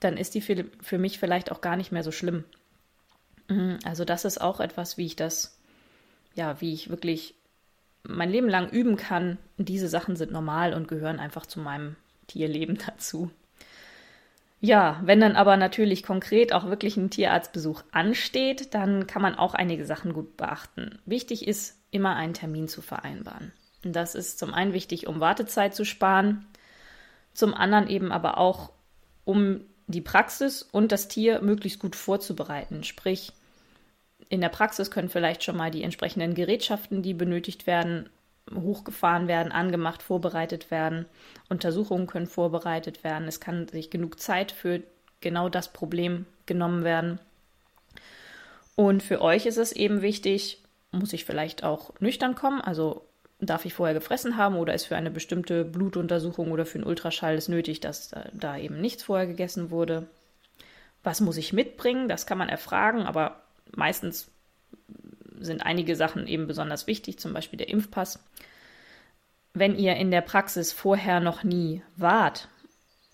dann 0.00 0.16
ist 0.16 0.34
die 0.34 0.40
für, 0.40 0.66
für 0.82 0.98
mich 0.98 1.18
vielleicht 1.18 1.50
auch 1.52 1.60
gar 1.60 1.76
nicht 1.76 1.92
mehr 1.92 2.02
so 2.02 2.12
schlimm. 2.12 2.44
Mhm, 3.48 3.78
also 3.84 4.04
das 4.04 4.24
ist 4.24 4.40
auch 4.40 4.60
etwas, 4.60 4.98
wie 4.98 5.06
ich 5.06 5.16
das, 5.16 5.58
ja, 6.34 6.60
wie 6.60 6.74
ich 6.74 6.90
wirklich 6.90 7.34
mein 8.04 8.30
Leben 8.30 8.48
lang 8.48 8.68
üben 8.70 8.96
kann. 8.96 9.38
Diese 9.58 9.88
Sachen 9.88 10.16
sind 10.16 10.32
normal 10.32 10.74
und 10.74 10.88
gehören 10.88 11.20
einfach 11.20 11.46
zu 11.46 11.60
meinem 11.60 11.96
Tierleben 12.26 12.78
dazu. 12.86 13.30
Ja, 14.60 15.00
wenn 15.02 15.20
dann 15.20 15.34
aber 15.34 15.56
natürlich 15.56 16.04
konkret 16.04 16.52
auch 16.52 16.66
wirklich 16.66 16.96
ein 16.96 17.10
Tierarztbesuch 17.10 17.82
ansteht, 17.90 18.74
dann 18.74 19.08
kann 19.08 19.20
man 19.20 19.34
auch 19.34 19.54
einige 19.54 19.84
Sachen 19.84 20.12
gut 20.12 20.36
beachten. 20.36 21.00
Wichtig 21.04 21.48
ist, 21.48 21.80
immer 21.90 22.14
einen 22.14 22.32
Termin 22.32 22.68
zu 22.68 22.80
vereinbaren. 22.80 23.52
Das 23.82 24.14
ist 24.14 24.38
zum 24.38 24.54
einen 24.54 24.72
wichtig, 24.72 25.08
um 25.08 25.18
Wartezeit 25.18 25.74
zu 25.74 25.84
sparen, 25.84 26.46
zum 27.34 27.54
anderen 27.54 27.88
eben 27.88 28.12
aber 28.12 28.38
auch, 28.38 28.70
um 29.24 29.62
die 29.88 30.00
Praxis 30.00 30.62
und 30.62 30.92
das 30.92 31.08
Tier 31.08 31.42
möglichst 31.42 31.80
gut 31.80 31.96
vorzubereiten. 31.96 32.84
Sprich, 32.84 33.32
in 34.28 34.40
der 34.40 34.48
Praxis 34.48 34.90
können 34.90 35.08
vielleicht 35.08 35.44
schon 35.44 35.56
mal 35.56 35.70
die 35.70 35.82
entsprechenden 35.82 36.34
Gerätschaften, 36.34 37.02
die 37.02 37.14
benötigt 37.14 37.66
werden, 37.66 38.08
hochgefahren 38.54 39.28
werden, 39.28 39.52
angemacht, 39.52 40.02
vorbereitet 40.02 40.70
werden. 40.70 41.06
Untersuchungen 41.48 42.06
können 42.06 42.26
vorbereitet 42.26 43.04
werden. 43.04 43.28
Es 43.28 43.40
kann 43.40 43.68
sich 43.68 43.90
genug 43.90 44.18
Zeit 44.20 44.52
für 44.52 44.82
genau 45.20 45.48
das 45.48 45.72
Problem 45.72 46.26
genommen 46.46 46.84
werden. 46.84 47.18
Und 48.74 49.02
für 49.02 49.20
euch 49.20 49.46
ist 49.46 49.58
es 49.58 49.72
eben 49.72 50.02
wichtig, 50.02 50.62
muss 50.90 51.12
ich 51.12 51.24
vielleicht 51.24 51.64
auch 51.64 51.92
nüchtern 52.00 52.34
kommen, 52.34 52.60
also 52.60 53.06
darf 53.38 53.64
ich 53.64 53.74
vorher 53.74 53.94
gefressen 53.94 54.36
haben 54.36 54.56
oder 54.56 54.74
ist 54.74 54.86
für 54.86 54.96
eine 54.96 55.10
bestimmte 55.10 55.64
Blutuntersuchung 55.64 56.52
oder 56.52 56.64
für 56.64 56.78
einen 56.78 56.86
Ultraschall 56.86 57.34
es 57.34 57.48
nötig, 57.48 57.80
dass 57.80 58.14
da 58.32 58.56
eben 58.56 58.80
nichts 58.80 59.02
vorher 59.02 59.26
gegessen 59.26 59.70
wurde. 59.70 60.06
Was 61.02 61.20
muss 61.20 61.36
ich 61.36 61.52
mitbringen? 61.52 62.08
Das 62.08 62.26
kann 62.26 62.38
man 62.38 62.48
erfragen, 62.48 63.02
aber 63.02 63.41
meistens 63.76 64.30
sind 65.38 65.64
einige 65.64 65.96
Sachen 65.96 66.26
eben 66.26 66.46
besonders 66.46 66.86
wichtig, 66.86 67.18
zum 67.18 67.32
Beispiel 67.32 67.56
der 67.56 67.68
Impfpass. 67.68 68.22
Wenn 69.54 69.76
ihr 69.76 69.96
in 69.96 70.10
der 70.10 70.20
Praxis 70.20 70.72
vorher 70.72 71.20
noch 71.20 71.42
nie 71.42 71.82
wart, 71.96 72.48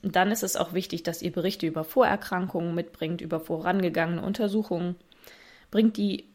dann 0.02 0.30
ist 0.30 0.42
es 0.42 0.56
auch 0.56 0.72
wichtig, 0.72 1.02
dass 1.02 1.22
ihr 1.22 1.32
Berichte 1.32 1.66
über 1.66 1.84
Vorerkrankungen 1.84 2.74
mitbringt, 2.74 3.20
über 3.20 3.40
vorangegangene 3.40 4.22
Untersuchungen. 4.22 4.96
Bringt 5.70 5.96
die 5.96 6.28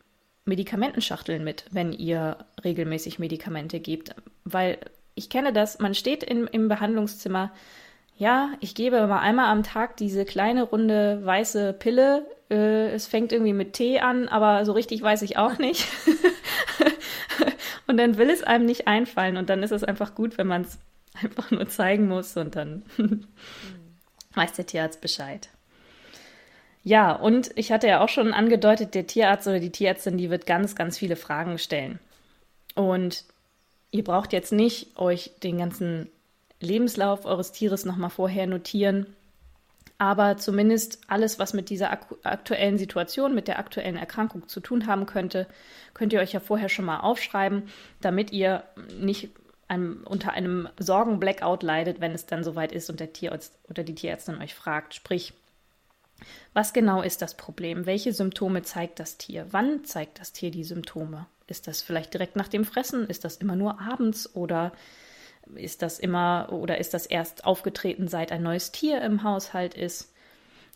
Medikamentenschachteln 0.46 1.44
mit, 1.44 1.66
wenn 1.72 1.94
ihr 1.94 2.38
regelmäßig 2.64 3.20
Medikamente 3.20 3.80
gebt. 3.80 4.14
Weil 4.44 4.80
ich 5.16 5.30
kenne 5.30 5.54
das, 5.54 5.80
man 5.80 5.96
steht 5.96 6.24
in, 6.24 6.48
im 6.48 6.68
Behandlungszimmer, 6.68 7.52
ja, 8.18 8.52
ich 8.60 8.76
gebe 8.76 9.08
mal 9.08 9.20
einmal 9.20 9.50
am 9.50 9.64
Tag 9.64 9.98
diese 9.98 10.26
kleine 10.26 10.64
runde 10.64 11.26
weiße 11.26 11.74
Pille. 11.74 12.26
Äh, 12.50 12.90
es 12.92 13.08
fängt 13.08 13.32
irgendwie 13.32 13.54
mit 13.54 13.74
Tee 13.74 14.00
an, 14.00 14.28
aber 14.28 14.66
so 14.66 14.72
richtig 14.74 15.02
weiß 15.02 15.22
ich 15.22 15.38
auch 15.38 15.58
nicht. 15.58 15.88
und 17.88 17.98
dann 17.98 18.18
will 18.18 18.30
es 18.30 18.44
einem 18.44 18.66
nicht 18.66 18.88
einfallen 18.88 19.38
und 19.38 19.50
dann 19.50 19.64
ist 19.64 19.72
es 19.72 19.84
einfach 19.84 20.16
gut, 20.16 20.38
wenn 20.38 20.48
man 20.48 20.64
es 20.64 20.80
einfach 21.22 21.52
nur 21.52 21.68
zeigen 21.68 22.08
muss 22.08 22.36
und 22.38 22.56
dann 22.56 22.84
weiß 24.34 24.54
der 24.54 24.66
Tierarzt 24.66 25.02
Bescheid. 25.02 25.50
Ja, 26.84 27.14
und 27.14 27.52
ich 27.56 27.72
hatte 27.72 27.88
ja 27.88 28.04
auch 28.04 28.10
schon 28.10 28.34
angedeutet, 28.34 28.94
der 28.94 29.08
Tierarzt 29.08 29.48
oder 29.48 29.60
die 29.60 29.72
Tierärztin, 29.72 30.18
die 30.18 30.30
wird 30.30 30.46
ganz, 30.46 30.76
ganz 30.76 30.98
viele 30.98 31.16
Fragen 31.16 31.58
stellen. 31.58 32.00
Und 32.76 33.24
ihr 33.92 34.04
braucht 34.04 34.34
jetzt 34.34 34.52
nicht 34.52 34.98
euch 34.98 35.32
den 35.44 35.60
ganzen 35.60 36.10
Lebenslauf 36.60 37.26
eures 37.26 37.54
Tieres 37.54 37.86
nochmal 37.86 38.10
vorher 38.10 38.48
notieren. 38.48 39.08
Aber 40.04 40.36
zumindest 40.36 41.00
alles, 41.08 41.40
was 41.40 41.54
mit 41.54 41.70
dieser 41.70 41.90
aktuellen 42.24 42.78
Situation, 42.78 43.34
mit 43.34 43.48
der 43.48 43.58
aktuellen 43.58 43.96
Erkrankung 43.96 44.50
zu 44.50 44.60
tun 44.60 44.86
haben 44.86 45.06
könnte, 45.06 45.48
könnt 45.94 46.12
ihr 46.12 46.20
euch 46.20 46.34
ja 46.34 46.42
vorher 46.42 46.68
schon 46.68 46.84
mal 46.84 47.00
aufschreiben, 47.00 47.70
damit 48.02 48.34
ihr 48.34 48.66
nicht 49.00 49.30
einem, 49.70 50.04
unter 50.04 50.34
einem 50.34 50.68
Sorgen-Blackout 50.78 51.64
leidet, 51.64 52.02
wenn 52.02 52.12
es 52.12 52.26
dann 52.26 52.44
soweit 52.44 52.74
ist 52.74 52.90
und 52.90 53.00
der 53.00 53.14
Tierarzt 53.14 53.58
oder 53.70 53.84
die 53.84 53.96
Tierärztin 53.96 54.42
euch 54.42 54.56
fragt. 54.56 54.94
Sprich, 54.94 55.32
was 56.52 56.74
genau 56.74 57.02
ist 57.02 57.22
das 57.22 57.38
Problem? 57.38 57.86
Welche 57.86 58.12
Symptome 58.12 58.62
zeigt 58.62 59.00
das 59.00 59.18
Tier? 59.18 59.48
Wann 59.52 59.86
zeigt 59.86 60.20
das 60.20 60.34
Tier 60.34 60.52
die 60.52 60.66
Symptome? 60.66 61.28
Ist 61.48 61.66
das 61.66 61.82
vielleicht 61.82 62.14
direkt 62.14 62.36
nach 62.36 62.50
dem 62.50 62.66
Fressen? 62.66 63.08
Ist 63.08 63.24
das 63.24 63.38
immer 63.38 63.56
nur 63.56 63.80
abends 63.80 64.36
oder 64.36 64.74
ist 65.56 65.82
das 65.82 66.00
immer 66.00 66.50
oder 66.52 66.78
ist 66.78 66.94
das 66.94 67.06
erst 67.06 67.46
aufgetreten, 67.46 68.08
seit 68.08 68.32
ein 68.32 68.44
neues 68.44 68.72
Tier 68.72 69.02
im 69.02 69.24
Haushalt 69.24 69.74
ist? 69.74 70.14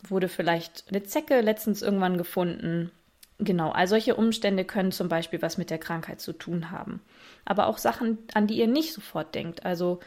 Wurde 0.06 0.28
vielleicht 0.28 0.84
eine 0.88 1.02
Zecke 1.02 1.40
letztens 1.40 1.82
irgendwann 1.82 2.18
gefunden? 2.18 2.92
Genau, 3.38 3.70
all 3.70 3.86
solche 3.86 4.16
Umstände 4.16 4.64
können 4.64 4.92
zum 4.92 5.08
Beispiel 5.08 5.42
was 5.42 5.58
mit 5.58 5.70
der 5.70 5.78
Krankheit 5.78 6.20
zu 6.20 6.32
tun 6.32 6.70
haben. 6.70 7.00
Aber 7.44 7.66
auch 7.66 7.78
Sachen, 7.78 8.18
an 8.34 8.46
die 8.46 8.58
ihr 8.58 8.66
nicht 8.66 8.92
sofort 8.92 9.34
denkt. 9.34 9.64
Also, 9.64 10.00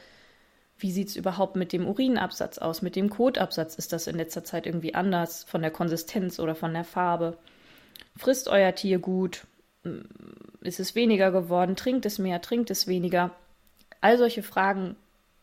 wie 0.78 0.92
sieht 0.92 1.10
es 1.10 1.16
überhaupt 1.16 1.56
mit 1.56 1.72
dem 1.72 1.88
Urinabsatz 1.88 2.58
aus? 2.58 2.82
Mit 2.82 2.96
dem 2.96 3.10
Kotabsatz 3.10 3.76
ist 3.76 3.94
das 3.94 4.08
in 4.08 4.18
letzter 4.18 4.44
Zeit 4.44 4.66
irgendwie 4.66 4.96
anders 4.96 5.44
von 5.46 5.62
der 5.62 5.72
Konsistenz 5.72 6.40
oder 6.40 6.56
von 6.56 6.74
der 6.74 6.84
Farbe? 6.84 7.38
Frisst 8.18 8.50
euer 8.50 8.76
Tier 8.76 9.00
gut? 9.00 9.46
Ist 10.62 10.80
es 10.80 10.96
weniger 10.96 11.32
geworden? 11.32 11.76
Trinkt 11.76 12.06
es 12.06 12.20
mehr? 12.20 12.42
Trinkt 12.42 12.70
es 12.70 12.88
weniger? 12.88 13.32
All 14.02 14.18
solche 14.18 14.44
Fragen 14.44 14.96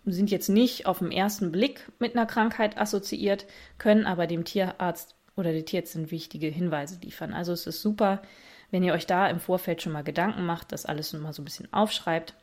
sind 0.05 0.31
jetzt 0.31 0.49
nicht 0.49 0.87
auf 0.87 0.99
den 0.99 1.13
ersten 1.13 1.53
Blick 1.53 1.91
mit 1.99 2.15
einer 2.15 2.27
Krankheit 2.27 2.79
assoziiert, 2.79 3.47
können 3.79 4.07
aber 4.07 4.27
dem 4.27 4.45
Tierarzt 4.45 5.15
oder 5.37 5.53
der 5.53 5.65
Tierärztin 5.65 6.11
wichtige 6.11 6.49
Hinweise 6.49 6.99
liefern. 7.01 7.33
Also 7.33 7.53
es 7.53 7.67
ist 7.67 7.83
super, 7.83 8.23
wenn 8.71 8.83
ihr 8.83 8.93
euch 8.93 9.07
da 9.07 9.29
im 9.29 9.41
Vorfeld 9.41 9.83
schon 9.83 9.93
mal 9.93 10.03
Gedanken 10.03 10.45
macht, 10.45 10.73
das 10.73 10.87
alles 10.87 11.13
mal 11.13 11.33
so 11.33 11.43
ein 11.43 11.45
bisschen 11.45 11.73
aufschreibt, 11.73 12.35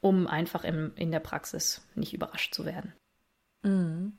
um 0.00 0.26
einfach 0.26 0.64
im, 0.64 0.92
in 0.96 1.10
der 1.10 1.20
Praxis 1.20 1.86
nicht 1.94 2.12
überrascht 2.12 2.54
zu 2.54 2.64
werden. 2.64 2.92
Mhm. 3.62 4.12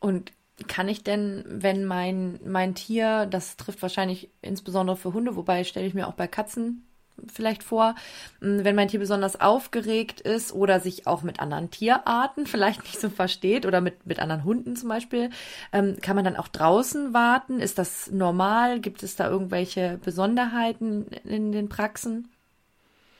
Und 0.00 0.32
kann 0.68 0.88
ich 0.88 1.02
denn, 1.02 1.44
wenn 1.46 1.84
mein, 1.84 2.38
mein 2.44 2.74
Tier, 2.74 3.26
das 3.26 3.56
trifft 3.56 3.82
wahrscheinlich 3.82 4.30
insbesondere 4.40 4.96
für 4.96 5.12
Hunde, 5.12 5.36
wobei 5.36 5.64
stelle 5.64 5.86
ich 5.86 5.94
mir 5.94 6.06
auch 6.06 6.14
bei 6.14 6.28
Katzen 6.28 6.86
vielleicht 7.32 7.62
vor, 7.62 7.94
wenn 8.40 8.74
mein 8.74 8.88
Tier 8.88 9.00
besonders 9.00 9.40
aufgeregt 9.40 10.20
ist 10.20 10.52
oder 10.52 10.80
sich 10.80 11.06
auch 11.06 11.22
mit 11.22 11.40
anderen 11.40 11.70
Tierarten 11.70 12.46
vielleicht 12.46 12.82
nicht 12.82 13.00
so 13.00 13.10
versteht 13.10 13.66
oder 13.66 13.80
mit, 13.80 14.06
mit 14.06 14.20
anderen 14.20 14.44
Hunden 14.44 14.76
zum 14.76 14.88
Beispiel, 14.88 15.30
ähm, 15.72 15.96
kann 16.00 16.16
man 16.16 16.24
dann 16.24 16.36
auch 16.36 16.48
draußen 16.48 17.12
warten? 17.12 17.60
Ist 17.60 17.78
das 17.78 18.10
normal? 18.10 18.80
Gibt 18.80 19.02
es 19.02 19.16
da 19.16 19.28
irgendwelche 19.28 19.98
Besonderheiten 20.04 21.06
in 21.24 21.52
den 21.52 21.68
Praxen? 21.68 22.28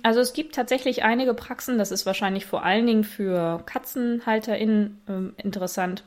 Also 0.03 0.21
es 0.21 0.33
gibt 0.33 0.55
tatsächlich 0.55 1.05
einige 1.05 1.33
Praxen, 1.33 1.79
das 1.79 1.93
ist 1.93 2.07
wahrscheinlich 2.07 2.45
vor 2.45 2.65
allen 2.65 2.87
Dingen 2.87 3.05
für 3.05 3.63
KatzenhalterInnen 3.67 5.35
äh, 5.37 5.43
interessant, 5.43 6.03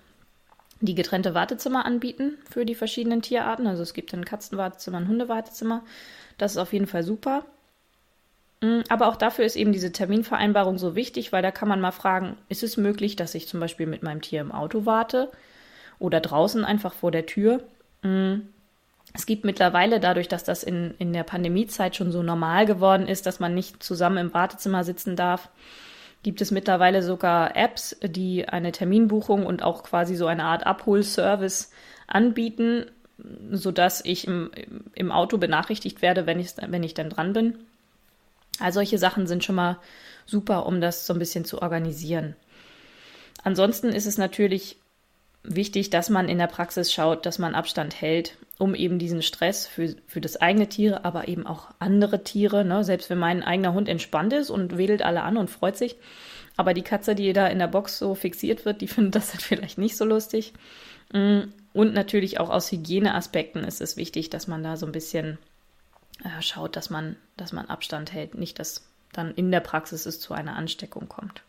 die 0.82 0.96
getrennte 0.96 1.34
Wartezimmer 1.34 1.86
anbieten 1.86 2.38
für 2.50 2.66
die 2.66 2.76
verschiedenen 2.76 3.22
Tierarten. 3.22 3.68
Also 3.68 3.84
es 3.84 3.94
gibt 3.94 4.14
ein 4.14 4.26
Katzenwartezimmer, 4.26 4.98
ein 4.98 5.08
Hundewartezimmer. 5.08 5.84
Das 6.38 6.52
ist 6.52 6.58
auf 6.58 6.74
jeden 6.74 6.88
Fall 6.88 7.04
super. 7.04 7.46
Mm, 8.62 8.82
aber 8.90 9.08
auch 9.08 9.16
dafür 9.16 9.46
ist 9.46 9.56
eben 9.56 9.72
diese 9.72 9.92
Terminvereinbarung 9.92 10.78
so 10.78 10.96
wichtig, 10.96 11.32
weil 11.32 11.42
da 11.42 11.52
kann 11.52 11.68
man 11.68 11.82
mal 11.82 11.92
fragen, 11.92 12.38
ist 12.50 12.64
es 12.64 12.78
möglich, 12.78 13.16
dass 13.16 13.36
ich 13.36 13.48
zum 13.48 13.60
Beispiel 13.60 13.88
mit 13.88 14.04
meinem 14.04 14.22
Tier 14.22 14.42
im 14.42 14.52
Auto 14.52 14.86
warte 14.86 15.32
oder 16.00 16.20
draußen 16.20 16.66
einfach 16.66 16.94
vor 16.94 17.12
der 17.12 17.26
Tür? 17.26 17.64
Mm, 18.02 18.42
es 19.14 19.26
gibt 19.26 19.46
mittlerweile 19.46 20.00
dadurch, 20.00 20.28
dass 20.28 20.44
das 20.44 20.64
in, 20.64 20.94
in 20.98 21.14
der 21.14 21.24
Pandemiezeit 21.24 21.96
schon 21.96 22.12
so 22.12 22.24
normal 22.24 22.66
geworden 22.66 23.08
ist, 23.08 23.26
dass 23.26 23.40
man 23.40 23.54
nicht 23.54 23.82
zusammen 23.82 24.18
im 24.18 24.34
Wartezimmer 24.34 24.84
sitzen 24.84 25.16
darf, 25.16 25.50
gibt 26.24 26.42
es 26.42 26.52
mittlerweile 26.52 27.04
sogar 27.04 27.56
Apps, 27.56 27.96
die 28.04 28.50
eine 28.50 28.72
Terminbuchung 28.72 29.46
und 29.46 29.62
auch 29.62 29.84
quasi 29.84 30.16
so 30.16 30.26
eine 30.26 30.44
Art 30.44 30.66
Abholservice 30.66 31.72
anbieten, 32.08 32.88
sodass 33.52 34.04
ich 34.04 34.28
im, 34.28 34.50
im 34.96 35.12
Auto 35.12 35.38
benachrichtigt 35.38 36.02
werde, 36.02 36.26
wenn 36.26 36.40
ich, 36.40 36.56
wenn 36.68 36.84
ich 36.84 36.94
dann 36.94 37.10
dran 37.10 37.34
bin. 37.34 37.60
All 38.60 38.74
solche 38.74 38.98
Sachen 38.98 39.28
sind 39.28 39.44
schon 39.44 39.56
mal 39.56 39.80
super, 40.26 40.66
um 40.66 40.82
das 40.82 41.06
so 41.06 41.14
ein 41.14 41.20
bisschen 41.20 41.46
zu 41.46 41.62
organisieren. 41.62 42.36
Ansonsten 43.44 43.90
ist 43.90 44.06
es 44.06 44.18
natürlich 44.18 44.78
wichtig, 45.44 45.90
dass 45.90 46.10
man 46.10 46.30
in 46.30 46.38
der 46.38 46.48
Praxis 46.48 46.92
schaut, 46.92 47.26
dass 47.26 47.40
man 47.40 47.56
Abstand 47.56 48.02
hält, 48.02 48.38
um 48.58 48.74
eben 48.74 48.98
diesen 48.98 49.22
Stress 49.22 49.68
für, 49.68 49.96
für 50.08 50.22
das 50.22 50.38
eigene 50.38 50.68
Tier, 50.68 51.06
aber 51.06 51.28
eben 51.28 51.46
auch 51.46 51.70
andere 51.80 52.24
Tiere, 52.24 52.66
ne? 52.66 52.84
selbst 52.84 53.10
wenn 53.10 53.20
mein 53.20 53.44
eigener 53.44 53.74
Hund 53.74 53.88
entspannt 53.88 54.34
ist 54.34 54.50
und 54.50 54.78
wedelt 54.78 55.04
alle 55.04 55.24
an 55.24 55.38
und 55.38 55.50
freut 55.50 55.78
sich, 55.78 55.96
aber 56.58 56.74
die 56.74 56.82
Katze, 56.82 57.16
die 57.16 57.34
da 57.34 57.48
in 57.48 57.60
der 57.60 57.68
Box 57.68 58.00
so 58.00 58.16
fixiert 58.16 58.66
wird, 58.66 58.82
die 58.82 58.88
findet 58.88 59.16
das 59.16 59.32
dann 59.32 59.42
vielleicht 59.42 59.78
nicht 59.78 59.98
so 59.98 60.06
lustig. 60.06 60.54
Mm, 61.14 61.42
und 61.74 61.94
natürlich 61.94 62.40
auch 62.40 62.50
aus 62.50 62.72
Hygieneaspekten 62.72 63.64
ist 63.64 63.82
es 63.82 63.98
wichtig, 63.98 64.30
dass 64.30 64.48
man 64.48 64.64
da 64.64 64.78
so 64.78 64.86
ein 64.86 64.92
bisschen 64.92 65.38
äh, 66.24 66.42
schaut, 66.42 66.76
dass 66.76 66.90
man, 66.90 67.16
dass 67.38 67.54
man 67.54 67.68
Abstand 67.68 68.14
hält, 68.14 68.36
nicht 68.36 68.60
dass 68.60 68.88
dann 69.14 69.34
in 69.34 69.52
der 69.52 69.60
Praxis 69.60 70.06
es 70.06 70.20
zu 70.20 70.34
einer 70.34 70.56
Ansteckung 70.56 71.08
kommt. 71.08 71.44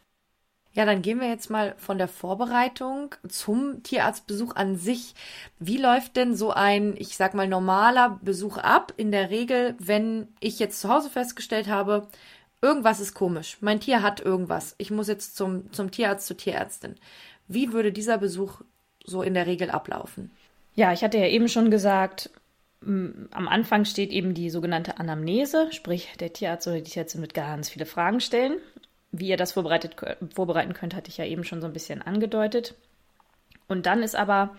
Ja, 0.73 0.85
dann 0.85 1.01
gehen 1.01 1.21
wir 1.21 1.29
jetzt 1.29 1.49
mal 1.49 1.75
von 1.79 1.97
der 1.97 2.07
Vorbereitung 2.07 3.15
zum 3.27 3.83
Tierarztbesuch 3.83 4.55
an 4.57 4.77
sich. 4.77 5.15
Wie 5.59 5.79
läuft 5.79 6.17
denn 6.17 6.37
so 6.37 6.51
ein, 6.51 6.95
ich 6.99 7.17
sag 7.17 7.33
mal, 7.33 7.49
normaler 7.49 8.21
Besuch 8.21 8.59
ab? 8.59 8.93
In 8.99 9.11
der 9.11 9.31
Regel, 9.31 9.75
wenn 9.79 10.29
ich 10.39 10.59
jetzt 10.59 10.83
zu 10.83 10.91
Hause 10.91 11.09
festgestellt 11.09 11.69
habe, 11.69 12.09
irgendwas 12.61 13.01
ist 13.01 13.15
komisch. 13.15 13.57
Mein 13.63 13.81
Tier 13.81 14.03
hat 14.03 14.21
irgendwas. 14.21 14.75
Ich 14.77 14.91
muss 14.91 15.09
jetzt 15.09 15.35
zum, 15.35 15.73
zum 15.73 15.91
Tierarzt, 15.91 16.27
zur 16.27 16.37
Tierärztin. 16.37 16.97
Wie 17.49 17.73
würde 17.73 17.91
dieser 17.91 18.19
Besuch 18.19 18.61
so 19.03 19.23
in 19.23 19.33
der 19.33 19.47
Regel 19.47 19.71
ablaufen? 19.71 20.31
Ja, 20.75 20.93
ich 20.93 21.03
hatte 21.03 21.17
ja 21.17 21.27
eben 21.27 21.49
schon 21.49 21.71
gesagt, 21.71 22.29
am 22.83 23.49
Anfang 23.49 23.85
steht 23.85 24.11
eben 24.11 24.35
die 24.35 24.51
sogenannte 24.51 24.99
Anamnese, 24.99 25.73
sprich 25.73 26.13
der 26.21 26.33
Tierarzt 26.33 26.69
oder 26.69 26.81
die 26.81 26.91
Tierärztin 26.91 27.21
wird 27.21 27.35
ganz 27.35 27.69
viele 27.69 27.87
Fragen 27.87 28.21
stellen. 28.21 28.59
Wie 29.13 29.29
ihr 29.29 29.37
das 29.37 29.53
vorbereiten 29.53 30.75
könnt, 30.75 30.95
hatte 30.95 31.09
ich 31.09 31.17
ja 31.17 31.25
eben 31.25 31.45
schon 31.45 31.61
so 31.61 31.67
ein 31.67 31.73
bisschen 31.73 32.03
angedeutet. 32.03 32.75
Und 33.67 33.87
dann 33.87 34.03
ist 34.03 34.15
aber 34.15 34.57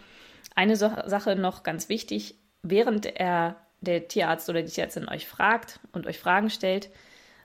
eine 0.56 0.76
Sache 0.76 1.36
noch 1.36 1.64
ganz 1.64 1.90
wichtig. 1.90 2.36
Während 2.64 3.06
er, 3.06 3.58
der 3.82 4.08
Tierarzt 4.08 4.50
oder 4.50 4.64
die 4.64 4.72
Tierärztin 4.72 5.08
euch 5.08 5.28
fragt 5.28 5.80
und 5.92 6.08
euch 6.08 6.20
Fragen 6.20 6.50
stellt, 6.50 6.90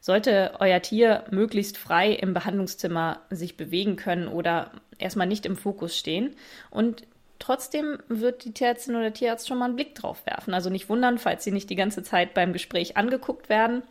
sollte 0.01 0.55
euer 0.59 0.81
Tier 0.83 1.25
möglichst 1.31 1.79
frei 1.79 2.13
im 2.13 2.35
Behandlungszimmer 2.35 3.21
sich 3.31 3.57
bewegen 3.57 3.97
können 3.97 4.27
oder 4.27 4.73
erstmal 4.99 5.27
nicht 5.29 5.47
im 5.47 5.57
Fokus 5.57 5.97
stehen. 5.97 6.35
Und 6.71 7.05
Trotzdem 7.43 7.99
wird 8.07 8.45
die 8.45 8.55
Tierärztin 8.55 8.95
oder 8.95 9.13
Tierarzt 9.13 9.49
schon 9.49 9.59
mal 9.59 9.65
einen 9.65 9.75
Blick 9.75 9.97
drauf 9.97 10.25
werfen. 10.27 10.55
Also 10.55 10.71
nicht 10.71 10.89
wundern, 10.89 11.19
falls 11.19 11.43
sie 11.43 11.51
nicht 11.51 11.69
die 11.71 11.75
ganze 11.75 12.05
Zeit 12.05 12.35
beim 12.35 12.53
Gespräch 12.53 12.97
angeguckt 12.97 13.49
werden. 13.49 13.83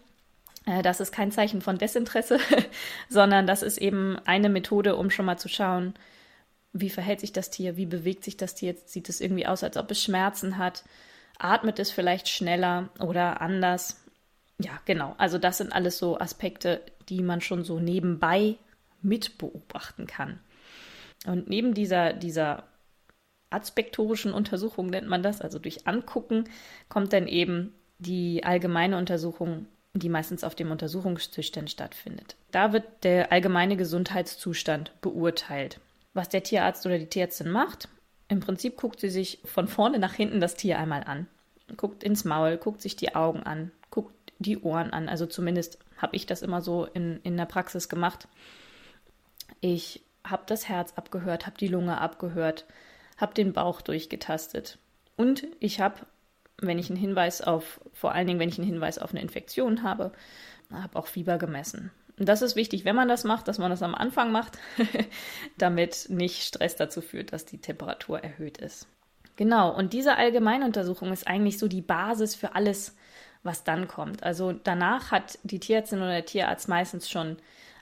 Äh, 0.65 0.81
das 0.83 1.01
ist 1.01 1.11
kein 1.11 1.33
Zeichen 1.33 1.61
von 1.61 1.77
Desinteresse, 1.77 2.39
sondern 3.09 3.47
das 3.47 3.61
ist 3.61 3.77
eben 3.77 4.17
eine 4.23 4.47
Methode, 4.47 4.95
um 4.95 5.09
schon 5.09 5.25
mal 5.25 5.35
zu 5.35 5.49
schauen, 5.49 5.95
wie 6.71 6.89
verhält 6.89 7.19
sich 7.19 7.33
das 7.33 7.49
Tier, 7.49 7.75
wie 7.75 7.85
bewegt 7.85 8.23
sich 8.23 8.37
das 8.37 8.55
Tier. 8.55 8.73
Sieht 8.85 9.09
es 9.09 9.19
irgendwie 9.19 9.45
aus, 9.45 9.65
als 9.65 9.75
ob 9.75 9.91
es 9.91 10.01
Schmerzen 10.01 10.57
hat? 10.57 10.85
Atmet 11.37 11.77
es 11.77 11.91
vielleicht 11.91 12.29
schneller 12.29 12.87
oder 13.01 13.41
anders? 13.41 14.01
Ja, 14.59 14.79
genau. 14.85 15.13
Also 15.17 15.37
das 15.37 15.57
sind 15.57 15.73
alles 15.73 15.97
so 15.97 16.17
Aspekte, 16.17 16.81
die 17.09 17.21
man 17.21 17.41
schon 17.41 17.65
so 17.65 17.81
nebenbei 17.81 18.55
mit 19.01 19.37
beobachten 19.37 20.07
kann. 20.07 20.39
Und 21.25 21.49
neben 21.49 21.73
dieser, 21.73 22.13
dieser 22.13 22.70
aspektorischen 23.51 24.33
Untersuchung 24.33 24.87
nennt 24.87 25.07
man 25.07 25.23
das, 25.23 25.41
also 25.41 25.59
durch 25.59 25.87
Angucken, 25.87 26.45
kommt 26.89 27.13
dann 27.13 27.27
eben 27.27 27.73
die 27.99 28.43
allgemeine 28.43 28.97
Untersuchung, 28.97 29.67
die 29.93 30.09
meistens 30.09 30.43
auf 30.43 30.55
dem 30.55 30.71
Untersuchungstisch 30.71 31.51
dann 31.51 31.67
stattfindet. 31.67 32.35
Da 32.51 32.73
wird 32.73 32.85
der 33.03 33.31
allgemeine 33.31 33.77
Gesundheitszustand 33.77 34.91
beurteilt. 35.01 35.79
Was 36.13 36.29
der 36.29 36.43
Tierarzt 36.43 36.85
oder 36.85 36.97
die 36.97 37.07
Tierärztin 37.07 37.51
macht, 37.51 37.89
im 38.27 38.39
Prinzip 38.39 38.77
guckt 38.77 38.99
sie 38.99 39.09
sich 39.09 39.39
von 39.43 39.67
vorne 39.67 39.99
nach 39.99 40.13
hinten 40.13 40.39
das 40.39 40.55
Tier 40.55 40.79
einmal 40.79 41.03
an. 41.03 41.27
Guckt 41.77 42.03
ins 42.03 42.23
Maul, 42.23 42.57
guckt 42.57 42.81
sich 42.81 42.95
die 42.95 43.15
Augen 43.15 43.43
an, 43.43 43.71
guckt 43.89 44.13
die 44.39 44.59
Ohren 44.59 44.91
an. 44.91 45.09
Also 45.09 45.25
zumindest 45.25 45.77
habe 45.97 46.15
ich 46.15 46.25
das 46.25 46.41
immer 46.41 46.61
so 46.61 46.85
in, 46.85 47.19
in 47.23 47.37
der 47.37 47.45
Praxis 47.45 47.89
gemacht. 47.89 48.27
Ich 49.59 50.01
habe 50.25 50.43
das 50.45 50.69
Herz 50.69 50.93
abgehört, 50.95 51.45
habe 51.45 51.57
die 51.57 51.67
Lunge 51.67 51.99
abgehört, 51.99 52.65
habe 53.21 53.33
den 53.33 53.53
Bauch 53.53 53.81
durchgetastet. 53.81 54.77
Und 55.15 55.47
ich 55.59 55.79
habe, 55.79 55.95
wenn 56.59 56.79
ich 56.79 56.89
einen 56.89 56.99
Hinweis 56.99 57.41
auf, 57.41 57.79
vor 57.93 58.13
allen 58.13 58.27
Dingen, 58.27 58.39
wenn 58.39 58.49
ich 58.49 58.57
einen 58.57 58.67
Hinweis 58.67 58.97
auf 58.97 59.11
eine 59.11 59.21
Infektion 59.21 59.83
habe, 59.83 60.11
habe 60.71 60.97
auch 60.97 61.07
Fieber 61.07 61.37
gemessen. 61.37 61.91
Und 62.17 62.27
das 62.29 62.41
ist 62.41 62.55
wichtig, 62.55 62.85
wenn 62.85 62.95
man 62.95 63.07
das 63.07 63.23
macht, 63.23 63.47
dass 63.47 63.57
man 63.57 63.71
das 63.71 63.81
am 63.81 63.95
Anfang 63.95 64.31
macht, 64.31 64.57
damit 65.57 66.07
nicht 66.09 66.43
Stress 66.43 66.75
dazu 66.75 67.01
führt, 67.01 67.33
dass 67.33 67.45
die 67.45 67.59
Temperatur 67.59 68.19
erhöht 68.19 68.57
ist. 68.57 68.87
Genau, 69.37 69.75
und 69.75 69.93
diese 69.93 70.17
Allgemeinuntersuchung 70.17 71.11
ist 71.11 71.27
eigentlich 71.27 71.57
so 71.57 71.67
die 71.67 71.81
Basis 71.81 72.35
für 72.35 72.53
alles, 72.53 72.95
was 73.43 73.63
dann 73.63 73.87
kommt. 73.87 74.23
Also 74.23 74.51
danach 74.51 75.11
hat 75.11 75.39
die 75.43 75.59
Tierärztin 75.59 75.99
oder 75.99 76.11
der 76.11 76.25
Tierarzt 76.25 76.67
meistens 76.67 77.09
schon 77.09 77.37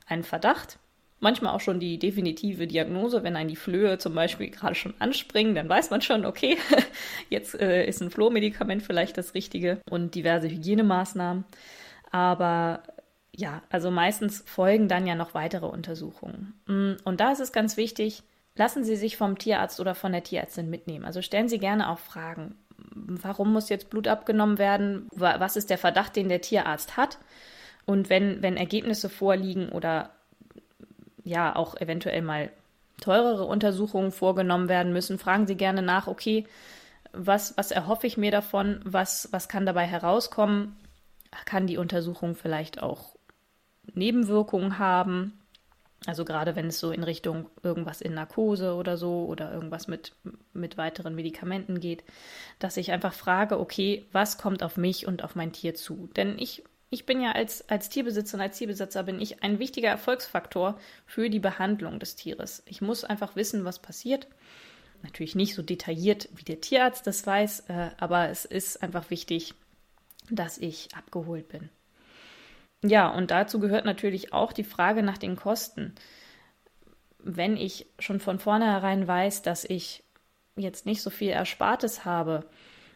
einen 0.05 0.23
Verdacht 0.23 0.79
manchmal 1.19 1.53
auch 1.53 1.59
schon 1.59 1.79
die 1.79 1.99
definitive 1.99 2.67
Diagnose. 2.67 3.23
Wenn 3.23 3.35
einen 3.35 3.49
die 3.49 3.55
Flöhe 3.55 3.97
zum 3.97 4.15
Beispiel 4.15 4.49
gerade 4.49 4.75
schon 4.75 4.93
anspringen, 4.99 5.55
dann 5.55 5.69
weiß 5.69 5.89
man 5.89 6.01
schon, 6.01 6.25
okay, 6.25 6.57
jetzt 7.29 7.59
äh, 7.59 7.85
ist 7.85 8.01
ein 8.01 8.11
Flohmedikament 8.11 8.83
vielleicht 8.83 9.17
das 9.17 9.33
Richtige 9.33 9.79
und 9.89 10.15
diverse 10.15 10.49
Hygienemaßnahmen. 10.49 11.45
Aber 12.11 12.83
ja, 13.35 13.61
also 13.69 13.91
meistens 13.91 14.43
folgen 14.45 14.87
dann 14.87 15.07
ja 15.07 15.15
noch 15.15 15.33
weitere 15.33 15.65
Untersuchungen. 15.65 16.59
Mm, 16.67 16.93
und 17.03 17.19
da 17.19 17.31
ist 17.31 17.39
es 17.39 17.51
ganz 17.51 17.77
wichtig, 17.77 18.23
lassen 18.55 18.83
Sie 18.83 18.95
sich 18.95 19.17
vom 19.17 19.37
Tierarzt 19.37 19.79
oder 19.79 19.95
von 19.95 20.11
der 20.11 20.23
Tierärztin 20.23 20.69
mitnehmen. 20.69 21.05
Also 21.05 21.21
stellen 21.21 21.47
Sie 21.47 21.59
gerne 21.59 21.89
auch 21.89 21.99
Fragen. 21.99 22.55
Warum 22.93 23.53
muss 23.53 23.69
jetzt 23.69 23.89
Blut 23.89 24.07
abgenommen 24.07 24.57
werden? 24.57 25.07
Was 25.11 25.55
ist 25.55 25.69
der 25.69 25.77
Verdacht, 25.77 26.15
den 26.15 26.29
der 26.29 26.41
Tierarzt 26.41 26.97
hat? 26.97 27.17
Und 27.85 28.09
wenn, 28.09 28.41
wenn 28.41 28.57
Ergebnisse 28.57 29.09
vorliegen 29.09 29.69
oder 29.69 30.11
ja 31.23 31.55
auch 31.55 31.75
eventuell 31.75 32.21
mal 32.21 32.49
teurere 33.01 33.45
Untersuchungen 33.45 34.11
vorgenommen 34.11 34.69
werden 34.69 34.93
müssen, 34.93 35.19
fragen 35.19 35.47
Sie 35.47 35.55
gerne 35.55 35.81
nach, 35.81 36.07
okay, 36.07 36.45
was, 37.11 37.57
was 37.57 37.71
erhoffe 37.71 38.07
ich 38.07 38.17
mir 38.17 38.31
davon? 38.31 38.81
Was, 38.83 39.29
was 39.31 39.49
kann 39.49 39.65
dabei 39.65 39.85
herauskommen? 39.85 40.77
Kann 41.45 41.67
die 41.67 41.77
Untersuchung 41.77 42.35
vielleicht 42.35 42.83
auch 42.83 43.15
Nebenwirkungen 43.93 44.79
haben? 44.79 45.39
Also 46.05 46.23
gerade 46.23 46.55
wenn 46.55 46.67
es 46.67 46.79
so 46.79 46.91
in 46.91 47.03
Richtung 47.03 47.49
irgendwas 47.61 47.99
in 48.01 48.13
Narkose 48.13 48.75
oder 48.75 48.95
so 48.95 49.25
oder 49.25 49.51
irgendwas 49.51 49.87
mit, 49.87 50.13
mit 50.53 50.77
weiteren 50.77 51.13
Medikamenten 51.13 51.79
geht, 51.79 52.03
dass 52.57 52.77
ich 52.77 52.91
einfach 52.91 53.13
frage, 53.13 53.59
okay, 53.59 54.05
was 54.11 54.37
kommt 54.37 54.63
auf 54.63 54.77
mich 54.77 55.07
und 55.07 55.23
auf 55.23 55.35
mein 55.35 55.51
Tier 55.51 55.75
zu? 55.75 56.09
Denn 56.15 56.37
ich, 56.39 56.63
ich 56.89 57.05
bin 57.05 57.21
ja 57.21 57.33
als, 57.33 57.67
als 57.69 57.89
Tierbesitzer 57.89 58.37
und 58.37 58.41
als 58.41 58.57
Tierbesitzer 58.57 59.03
bin 59.03 59.21
ich 59.21 59.43
ein 59.43 59.59
wichtiger 59.59 59.89
Erfolgsfaktor 59.89 60.79
für 61.05 61.29
die 61.29 61.39
Behandlung 61.39 61.99
des 61.99 62.15
Tieres. 62.15 62.63
Ich 62.65 62.81
muss 62.81 63.03
einfach 63.03 63.35
wissen, 63.35 63.63
was 63.63 63.79
passiert. 63.79 64.27
Natürlich 65.03 65.35
nicht 65.35 65.55
so 65.55 65.61
detailliert, 65.61 66.29
wie 66.33 66.43
der 66.43 66.61
Tierarzt 66.61 67.05
das 67.05 67.25
weiß, 67.25 67.69
äh, 67.69 67.91
aber 67.97 68.29
es 68.29 68.43
ist 68.45 68.81
einfach 68.81 69.09
wichtig, 69.11 69.53
dass 70.29 70.57
ich 70.57 70.89
abgeholt 70.95 71.47
bin. 71.47 71.69
Ja, 72.83 73.09
und 73.09 73.31
dazu 73.31 73.59
gehört 73.59 73.85
natürlich 73.85 74.33
auch 74.33 74.51
die 74.51 74.63
Frage 74.63 75.03
nach 75.03 75.17
den 75.17 75.35
Kosten. 75.35 75.93
Wenn 77.19 77.55
ich 77.55 77.87
schon 77.99 78.19
von 78.19 78.39
vornherein 78.39 79.07
weiß, 79.07 79.41
dass 79.41 79.63
ich 79.63 80.03
jetzt 80.55 80.85
nicht 80.85 81.01
so 81.01 81.09
viel 81.09 81.29
Erspartes 81.29 82.03
habe, 82.03 82.49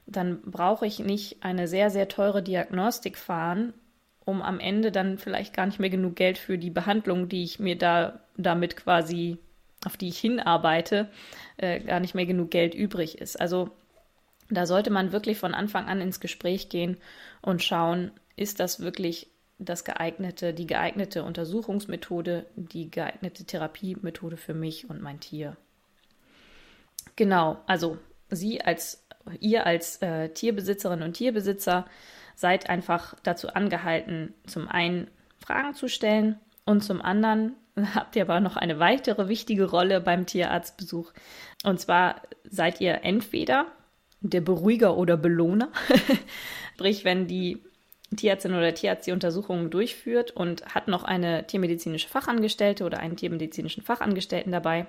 dann 0.05 0.41
brauche 0.41 0.85
ich 0.85 0.99
nicht 0.99 1.43
eine 1.43 1.67
sehr, 1.67 1.89
sehr 1.89 2.07
teure 2.07 2.43
Diagnostik 2.43 3.17
fahren, 3.17 3.73
um 4.25 4.41
am 4.41 4.59
Ende 4.59 4.91
dann 4.91 5.17
vielleicht 5.17 5.53
gar 5.53 5.65
nicht 5.65 5.79
mehr 5.79 5.89
genug 5.89 6.15
Geld 6.15 6.37
für 6.37 6.57
die 6.57 6.69
Behandlung, 6.69 7.29
die 7.29 7.43
ich 7.43 7.59
mir 7.59 7.77
da 7.77 8.19
damit 8.37 8.75
quasi, 8.75 9.37
auf 9.85 9.97
die 9.97 10.09
ich 10.09 10.19
hinarbeite, 10.19 11.09
äh, 11.57 11.79
gar 11.79 11.99
nicht 11.99 12.15
mehr 12.15 12.25
genug 12.25 12.51
Geld 12.51 12.73
übrig 12.73 13.19
ist. 13.19 13.39
Also 13.39 13.69
da 14.49 14.65
sollte 14.65 14.89
man 14.89 15.11
wirklich 15.11 15.37
von 15.37 15.53
Anfang 15.53 15.87
an 15.87 16.01
ins 16.01 16.19
Gespräch 16.19 16.69
gehen 16.69 16.97
und 17.41 17.63
schauen, 17.63 18.11
ist 18.35 18.59
das 18.59 18.79
wirklich 18.79 19.27
das 19.59 19.85
geeignete, 19.85 20.53
die 20.53 20.67
geeignete 20.67 21.23
Untersuchungsmethode, 21.23 22.45
die 22.55 22.89
geeignete 22.89 23.45
Therapiemethode 23.45 24.37
für 24.37 24.53
mich 24.53 24.89
und 24.89 25.01
mein 25.01 25.19
Tier. 25.19 25.55
Genau, 27.15 27.59
also 27.67 27.97
Sie 28.29 28.61
als 28.61 29.05
ihr 29.39 29.65
als 29.65 30.01
äh, 30.01 30.29
Tierbesitzerin 30.29 31.01
und 31.01 31.13
Tierbesitzer 31.13 31.85
seid 32.35 32.69
einfach 32.69 33.15
dazu 33.23 33.49
angehalten, 33.49 34.33
zum 34.45 34.67
einen 34.67 35.07
Fragen 35.39 35.73
zu 35.73 35.87
stellen 35.87 36.39
und 36.65 36.83
zum 36.83 37.01
anderen 37.01 37.55
habt 37.95 38.15
ihr 38.15 38.23
aber 38.23 38.39
noch 38.39 38.55
eine 38.55 38.79
weitere 38.79 39.27
wichtige 39.27 39.69
Rolle 39.69 40.01
beim 40.01 40.25
Tierarztbesuch. 40.25 41.11
Und 41.63 41.79
zwar 41.79 42.21
seid 42.43 42.81
ihr 42.81 43.03
entweder 43.03 43.67
der 44.21 44.41
Beruhiger 44.41 44.97
oder 44.97 45.17
Belohner. 45.17 45.69
Sprich, 46.75 47.03
wenn 47.03 47.27
die 47.27 47.61
Tierärztin 48.15 48.53
oder 48.53 48.73
Tierarzt 48.73 49.07
die 49.07 49.11
Untersuchungen 49.11 49.69
durchführt 49.69 50.31
und 50.31 50.65
hat 50.73 50.87
noch 50.87 51.03
eine 51.03 51.47
tiermedizinische 51.47 52.07
Fachangestellte 52.07 52.85
oder 52.85 52.99
einen 52.99 53.15
tiermedizinischen 53.15 53.83
Fachangestellten 53.83 54.51
dabei, 54.51 54.87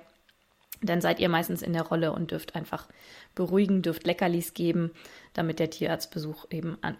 dann 0.81 1.01
seid 1.01 1.19
ihr 1.19 1.29
meistens 1.29 1.61
in 1.61 1.73
der 1.73 1.83
Rolle 1.83 2.11
und 2.11 2.31
dürft 2.31 2.55
einfach 2.55 2.87
beruhigen, 3.33 3.81
dürft 3.81 4.05
Leckerlis 4.05 4.53
geben, 4.53 4.91
damit 5.33 5.59
der 5.59 5.69
Tierarztbesuch 5.69 6.47
eben 6.51 6.77
an, 6.81 6.97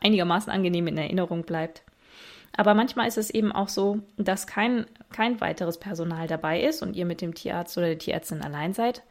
einigermaßen 0.00 0.52
angenehm 0.52 0.86
in 0.86 0.98
Erinnerung 0.98 1.42
bleibt. 1.42 1.82
Aber 2.56 2.74
manchmal 2.74 3.06
ist 3.08 3.18
es 3.18 3.30
eben 3.30 3.52
auch 3.52 3.68
so, 3.68 4.00
dass 4.16 4.46
kein, 4.46 4.86
kein 5.12 5.40
weiteres 5.40 5.78
Personal 5.78 6.26
dabei 6.26 6.62
ist 6.62 6.82
und 6.82 6.96
ihr 6.96 7.06
mit 7.06 7.20
dem 7.20 7.34
Tierarzt 7.34 7.78
oder 7.78 7.86
der 7.86 7.98
Tierärztin 7.98 8.42
allein 8.42 8.72
seid. 8.72 9.02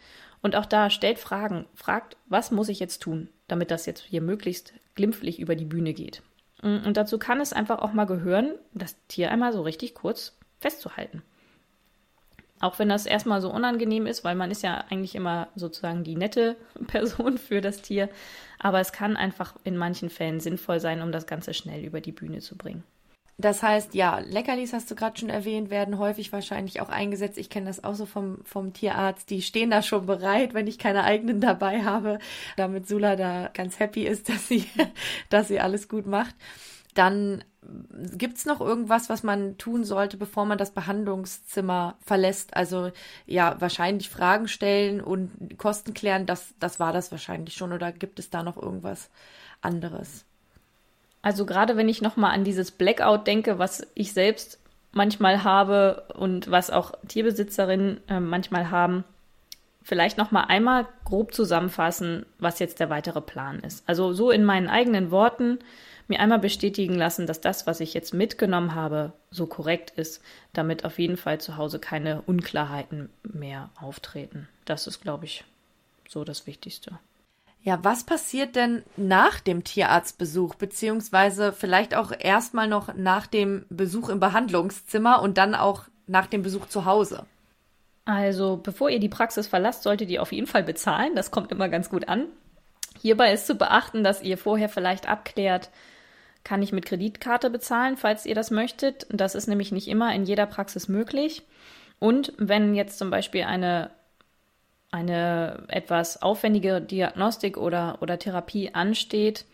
Und 0.41 0.55
auch 0.55 0.65
da 0.65 0.89
stellt 0.89 1.19
Fragen. 1.19 1.65
Fragt, 1.73 2.17
was 2.27 2.51
muss 2.51 2.69
ich 2.69 2.79
jetzt 2.79 2.99
tun, 2.99 3.29
damit 3.47 3.71
das 3.71 3.86
jetzt 3.86 4.01
hier 4.01 4.21
möglichst 4.21 4.73
glimpflich 4.95 5.39
über 5.39 5.55
die 5.55 5.65
Bühne 5.65 5.93
geht. 5.93 6.21
Und 6.62 6.97
dazu 6.97 7.17
kann 7.17 7.39
es 7.39 7.53
einfach 7.53 7.79
auch 7.79 7.93
mal 7.93 8.05
gehören, 8.05 8.55
das 8.73 8.97
Tier 9.08 9.32
einmal 9.32 9.53
so 9.53 9.62
richtig 9.62 9.95
kurz 9.95 10.38
festzuhalten. 10.60 11.23
Auch 12.60 12.80
wenn 12.80 12.89
das 12.89 13.06
erstmal 13.06 13.41
so 13.41 13.52
unangenehm 13.52 14.06
ist, 14.06 14.24
weil 14.24 14.36
man 14.36 14.52
ist 14.52 14.63
ja 14.63 14.84
eigentlich 14.89 15.15
immer 15.15 15.48
sozusagen 15.56 16.04
die 16.04 16.15
nette 16.15 16.58
Person 16.88 17.38
für 17.38 17.62
das 17.62 17.82
Tier. 17.82 18.10
Aber 18.60 18.80
es 18.80 18.91
kann 18.91 19.15
einfach 19.15 19.56
in 19.63 19.78
manchen 19.78 20.10
Fällen 20.10 20.39
sinnvoll 20.39 20.80
sein, 20.80 21.02
um 21.02 21.12
das 21.12 21.28
Ganze 21.28 21.54
schnell 21.54 21.84
über 21.84 22.02
die 22.02 22.12
Bühne 22.12 22.39
zu 22.39 22.58
bringen. 22.58 22.84
Das 23.39 23.63
heißt, 23.63 23.95
ja, 23.95 24.19
Leckerlis 24.19 24.74
hast 24.74 24.91
du 24.91 24.95
gerade 24.95 25.17
schon 25.17 25.30
erwähnt, 25.30 25.69
werden 25.69 25.98
häufig 25.98 26.34
wahrscheinlich 26.34 26.82
auch 26.82 26.89
eingesetzt. 26.89 27.38
Ich 27.38 27.50
kenne 27.50 27.67
das 27.67 27.86
auch 27.86 27.95
so 27.95 28.06
vom, 28.06 28.39
vom 28.43 28.74
Tierarzt. 28.74 29.30
Die 29.30 29.41
stehen 29.41 29.69
da 29.69 29.82
schon 29.82 30.06
bereit, 30.06 30.54
wenn 30.54 30.67
ich 30.67 30.78
keine 30.78 31.06
eigenen 31.06 31.39
dabei 31.39 31.84
habe, 31.84 32.19
damit 32.58 32.86
Sula 32.89 33.15
da 33.15 33.50
ganz 33.54 33.80
happy 33.80 34.04
ist, 34.04 34.28
dass 34.30 34.50
sie, 34.50 34.65
dass 35.30 35.48
sie 35.48 35.62
alles 35.62 35.88
gut 35.88 36.06
macht. 36.06 36.36
Dann 36.95 37.45
gibt's 38.17 38.45
noch 38.45 38.62
irgendwas, 38.62 39.10
was 39.10 39.24
man 39.24 39.58
tun 39.58 39.84
sollte, 39.84 40.17
bevor 40.17 40.45
man 40.45 40.58
das 40.58 40.72
Behandlungszimmer 40.72 41.95
verlässt? 42.02 42.56
Also 42.56 42.91
ja, 43.26 43.60
wahrscheinlich 43.60 44.10
Fragen 44.10 44.48
stellen 44.48 45.02
und 45.02 45.58
Kosten 45.58 45.93
klären, 45.93 46.26
das, 46.26 46.54
das 46.60 46.80
war 46.80 46.93
das 46.93 47.12
wahrscheinlich 47.12 47.56
schon. 47.56 47.74
Oder 47.74 47.91
gibt 47.91 48.19
es 48.19 48.30
da 48.30 48.43
noch 48.43 48.58
irgendwas 48.58 49.10
anderes? 49.62 50.26
Also 51.22 51.45
gerade 51.45 51.76
wenn 51.76 51.89
ich 51.89 52.02
nochmal 52.02 52.34
an 52.34 52.45
dieses 52.45 52.72
Blackout 52.72 53.28
denke, 53.28 53.60
was 53.60 53.86
ich 53.93 54.13
selbst 54.13 54.60
manchmal 54.91 55.43
habe 55.43 56.06
und 56.15 56.50
was 56.50 56.72
auch 56.72 56.93
Tierbesitzerinnen 57.08 58.00
äh, 58.08 58.19
manchmal 58.19 58.72
haben, 58.72 59.04
vielleicht 59.81 60.17
nochmal 60.17 60.45
einmal 60.47 60.87
grob 61.05 61.33
zusammenfassen, 61.33 62.25
was 62.37 62.59
jetzt 62.59 62.79
der 62.79 62.89
weitere 62.89 63.21
Plan 63.21 63.59
ist. 63.59 63.87
Also 63.87 64.13
so 64.13 64.31
in 64.31 64.43
meinen 64.43 64.69
eigenen 64.69 65.11
Worten 65.11 65.59
mir 66.07 66.19
einmal 66.19 66.39
bestätigen 66.39 66.95
lassen, 66.95 67.27
dass 67.27 67.39
das, 67.39 67.67
was 67.67 67.79
ich 67.79 67.93
jetzt 67.93 68.13
mitgenommen 68.13 68.75
habe, 68.75 69.13
so 69.29 69.45
korrekt 69.45 69.91
ist, 69.91 70.21
damit 70.53 70.83
auf 70.83 70.99
jeden 70.99 71.17
Fall 71.17 71.39
zu 71.39 71.55
Hause 71.55 71.79
keine 71.79 72.21
Unklarheiten 72.23 73.09
mehr 73.23 73.69
auftreten. 73.79 74.49
Das 74.65 74.87
ist, 74.87 75.01
glaube 75.01 75.25
ich, 75.25 75.43
so 76.07 76.23
das 76.23 76.47
Wichtigste. 76.47 76.99
Ja, 77.61 77.83
was 77.83 78.03
passiert 78.03 78.55
denn 78.55 78.83
nach 78.95 79.39
dem 79.39 79.63
Tierarztbesuch, 79.63 80.55
beziehungsweise 80.55 81.51
vielleicht 81.51 81.93
auch 81.93 82.11
erstmal 82.17 82.67
noch 82.67 82.95
nach 82.95 83.27
dem 83.27 83.65
Besuch 83.69 84.09
im 84.09 84.19
Behandlungszimmer 84.19 85.21
und 85.21 85.37
dann 85.37 85.53
auch 85.53 85.83
nach 86.07 86.27
dem 86.27 86.41
Besuch 86.41 86.67
zu 86.67 86.85
Hause? 86.85 87.25
Also, 88.10 88.58
bevor 88.58 88.89
ihr 88.89 89.00
die 89.00 89.08
Praxis 89.08 89.45
verlasst, 89.45 89.84
solltet 89.84 90.10
ihr 90.10 90.24
auf 90.24 90.32
jeden 90.32 90.48
Fall 90.48 90.63
bezahlen. 90.63 91.13
Das 91.13 91.30
kommt 91.30 91.52
immer 91.52 91.69
ganz 91.69 91.91
gut 91.91 92.10
an. 92.10 92.26
Hierbei 93.00 93.32
ist 93.32 93.45
zu 93.45 93.54
beachten, 93.54 94.04
dass 94.04 94.24
ihr 94.24 94.39
vorher 94.39 94.67
vielleicht 94.67 95.08
abklärt, 95.08 95.69
kann 96.43 96.63
ich 96.63 96.72
mit 96.72 96.88
Kreditkarte 96.88 97.52
bezahlen, 97.52 97.98
falls 97.98 98.26
ihr 98.26 98.34
das 98.34 98.50
möchtet. 98.50 99.06
Das 99.12 99.36
ist 99.36 99.45
nämlich 99.45 99.72
nicht 99.72 99.88
immer 99.88 100.12
in 100.15 100.24
jeder 100.24 100.48
Praxis 100.48 100.88
möglich. 100.88 101.43
Und 102.00 102.34
wenn 102.39 102.74
jetzt 102.74 102.98
zum 102.98 103.12
Beispiel 103.12 103.43
eine 103.43 103.91
eine 104.89 105.65
etwas 105.67 106.19
aufwendige 106.24 106.82
Diagnostik 106.82 107.58
oder, 107.58 108.00
oder 108.02 108.17
Therapie 108.17 108.74
ansteht, 108.74 109.45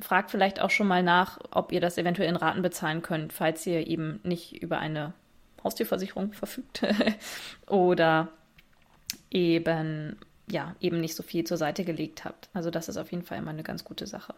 fragt 0.00 0.32
vielleicht 0.32 0.60
auch 0.60 0.70
schon 0.70 0.88
mal 0.88 1.04
nach, 1.04 1.38
ob 1.52 1.70
ihr 1.70 1.80
das 1.80 1.96
eventuell 1.96 2.28
in 2.28 2.34
Raten 2.34 2.62
bezahlen 2.62 3.02
könnt, 3.02 3.32
falls 3.32 3.64
ihr 3.68 3.86
eben 3.86 4.18
nicht 4.24 4.60
über 4.60 4.78
eine 4.78 5.12
Haustierversicherung 5.64 6.32
verfügt 6.32 6.82
oder 7.66 8.28
eben 9.30 10.16
ja 10.50 10.76
eben 10.80 11.00
nicht 11.00 11.14
so 11.14 11.22
viel 11.22 11.44
zur 11.44 11.56
Seite 11.56 11.84
gelegt 11.84 12.24
habt. 12.24 12.48
Also 12.52 12.70
das 12.70 12.88
ist 12.88 12.96
auf 12.96 13.10
jeden 13.10 13.24
Fall 13.24 13.38
immer 13.38 13.50
eine 13.50 13.62
ganz 13.62 13.84
gute 13.84 14.06
Sache. 14.06 14.34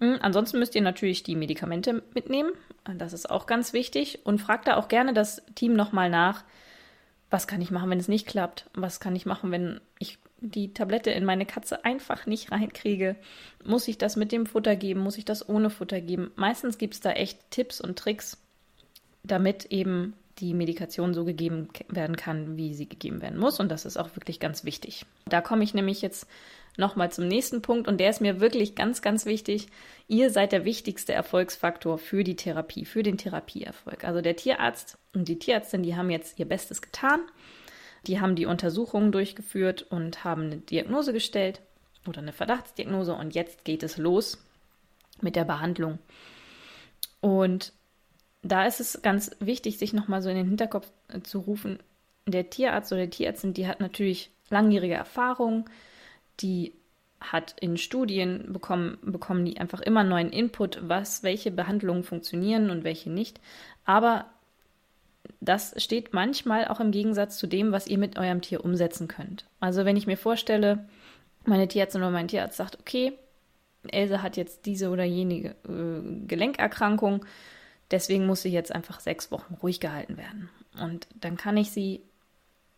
Hm, 0.00 0.18
ansonsten 0.20 0.58
müsst 0.58 0.74
ihr 0.74 0.82
natürlich 0.82 1.22
die 1.22 1.36
Medikamente 1.36 2.02
mitnehmen. 2.14 2.52
Das 2.96 3.12
ist 3.12 3.30
auch 3.30 3.46
ganz 3.46 3.72
wichtig. 3.72 4.20
Und 4.24 4.40
fragt 4.40 4.66
da 4.66 4.76
auch 4.76 4.88
gerne 4.88 5.12
das 5.12 5.42
Team 5.54 5.74
nochmal 5.74 6.10
nach, 6.10 6.44
was 7.30 7.46
kann 7.46 7.60
ich 7.60 7.70
machen, 7.70 7.90
wenn 7.90 7.98
es 7.98 8.08
nicht 8.08 8.26
klappt? 8.26 8.68
Was 8.74 9.00
kann 9.00 9.16
ich 9.16 9.26
machen, 9.26 9.50
wenn 9.50 9.80
ich 9.98 10.18
die 10.40 10.74
Tablette 10.74 11.10
in 11.10 11.24
meine 11.24 11.46
Katze 11.46 11.84
einfach 11.84 12.26
nicht 12.26 12.52
reinkriege? 12.52 13.16
Muss 13.64 13.88
ich 13.88 13.98
das 13.98 14.16
mit 14.16 14.32
dem 14.32 14.46
Futter 14.46 14.76
geben? 14.76 15.00
Muss 15.00 15.18
ich 15.18 15.24
das 15.24 15.48
ohne 15.48 15.70
Futter 15.70 16.00
geben? 16.00 16.32
Meistens 16.36 16.78
gibt 16.78 16.94
es 16.94 17.00
da 17.00 17.12
echt 17.12 17.50
Tipps 17.50 17.80
und 17.80 17.98
Tricks, 17.98 18.36
damit 19.22 19.66
eben 19.66 20.14
die 20.38 20.54
Medikation 20.54 21.14
so 21.14 21.24
gegeben 21.24 21.68
werden 21.88 22.16
kann, 22.16 22.56
wie 22.56 22.74
sie 22.74 22.88
gegeben 22.88 23.22
werden 23.22 23.38
muss. 23.38 23.60
Und 23.60 23.70
das 23.70 23.84
ist 23.84 23.96
auch 23.96 24.14
wirklich 24.16 24.40
ganz 24.40 24.64
wichtig. 24.64 25.06
Da 25.26 25.40
komme 25.40 25.64
ich 25.64 25.74
nämlich 25.74 26.02
jetzt 26.02 26.26
nochmal 26.76 27.12
zum 27.12 27.28
nächsten 27.28 27.62
Punkt 27.62 27.86
und 27.86 27.98
der 27.98 28.10
ist 28.10 28.20
mir 28.20 28.40
wirklich 28.40 28.74
ganz, 28.74 29.00
ganz 29.00 29.26
wichtig. 29.26 29.68
Ihr 30.08 30.30
seid 30.30 30.52
der 30.52 30.64
wichtigste 30.64 31.12
Erfolgsfaktor 31.12 31.98
für 31.98 32.24
die 32.24 32.36
Therapie, 32.36 32.84
für 32.84 33.02
den 33.02 33.16
Therapieerfolg. 33.18 34.04
Also 34.04 34.20
der 34.20 34.36
Tierarzt 34.36 34.98
und 35.14 35.28
die 35.28 35.38
Tierärztin, 35.38 35.82
die 35.82 35.96
haben 35.96 36.10
jetzt 36.10 36.38
ihr 36.38 36.46
Bestes 36.46 36.82
getan. 36.82 37.20
Die 38.06 38.20
haben 38.20 38.34
die 38.34 38.46
Untersuchungen 38.46 39.12
durchgeführt 39.12 39.86
und 39.88 40.24
haben 40.24 40.44
eine 40.44 40.56
Diagnose 40.56 41.12
gestellt 41.12 41.60
oder 42.06 42.18
eine 42.18 42.32
Verdachtsdiagnose 42.32 43.14
und 43.14 43.34
jetzt 43.34 43.64
geht 43.64 43.82
es 43.82 43.96
los 43.96 44.38
mit 45.22 45.36
der 45.36 45.44
Behandlung. 45.44 45.98
Und 47.20 47.72
da 48.44 48.66
ist 48.66 48.80
es 48.80 49.00
ganz 49.02 49.30
wichtig, 49.40 49.78
sich 49.78 49.92
nochmal 49.92 50.22
so 50.22 50.28
in 50.28 50.36
den 50.36 50.46
Hinterkopf 50.46 50.90
zu 51.22 51.40
rufen, 51.40 51.78
der 52.26 52.50
Tierarzt 52.50 52.92
oder 52.92 53.04
die 53.04 53.10
Tierärztin, 53.10 53.54
die 53.54 53.66
hat 53.66 53.80
natürlich 53.80 54.30
langjährige 54.50 54.94
Erfahrung, 54.94 55.68
die 56.40 56.74
hat 57.20 57.56
in 57.60 57.78
Studien 57.78 58.52
bekommen, 58.52 58.98
bekommen 59.02 59.44
die 59.44 59.58
einfach 59.58 59.80
immer 59.80 60.04
neuen 60.04 60.30
Input, 60.30 60.78
was, 60.82 61.22
welche 61.22 61.50
Behandlungen 61.50 62.04
funktionieren 62.04 62.70
und 62.70 62.84
welche 62.84 63.10
nicht. 63.10 63.40
Aber 63.86 64.26
das 65.40 65.74
steht 65.82 66.12
manchmal 66.12 66.68
auch 66.68 66.80
im 66.80 66.90
Gegensatz 66.90 67.38
zu 67.38 67.46
dem, 67.46 67.72
was 67.72 67.86
ihr 67.86 67.98
mit 67.98 68.18
eurem 68.18 68.42
Tier 68.42 68.62
umsetzen 68.62 69.08
könnt. 69.08 69.46
Also 69.58 69.86
wenn 69.86 69.96
ich 69.96 70.06
mir 70.06 70.18
vorstelle, 70.18 70.86
meine 71.46 71.68
Tierärztin 71.68 72.02
oder 72.02 72.10
mein 72.10 72.28
Tierarzt 72.28 72.58
sagt, 72.58 72.78
okay, 72.78 73.14
Else 73.88 74.22
hat 74.22 74.36
jetzt 74.36 74.66
diese 74.66 74.90
oder 74.90 75.04
jene 75.04 75.54
äh, 75.68 76.26
Gelenkerkrankung, 76.26 77.24
deswegen 77.94 78.26
muss 78.26 78.42
sie 78.42 78.50
jetzt 78.50 78.74
einfach 78.74 78.98
sechs 78.98 79.30
Wochen 79.30 79.54
ruhig 79.54 79.78
gehalten 79.78 80.16
werden. 80.16 80.50
Und 80.80 81.06
dann 81.14 81.36
kann 81.36 81.56
ich 81.56 81.70
sie 81.70 82.02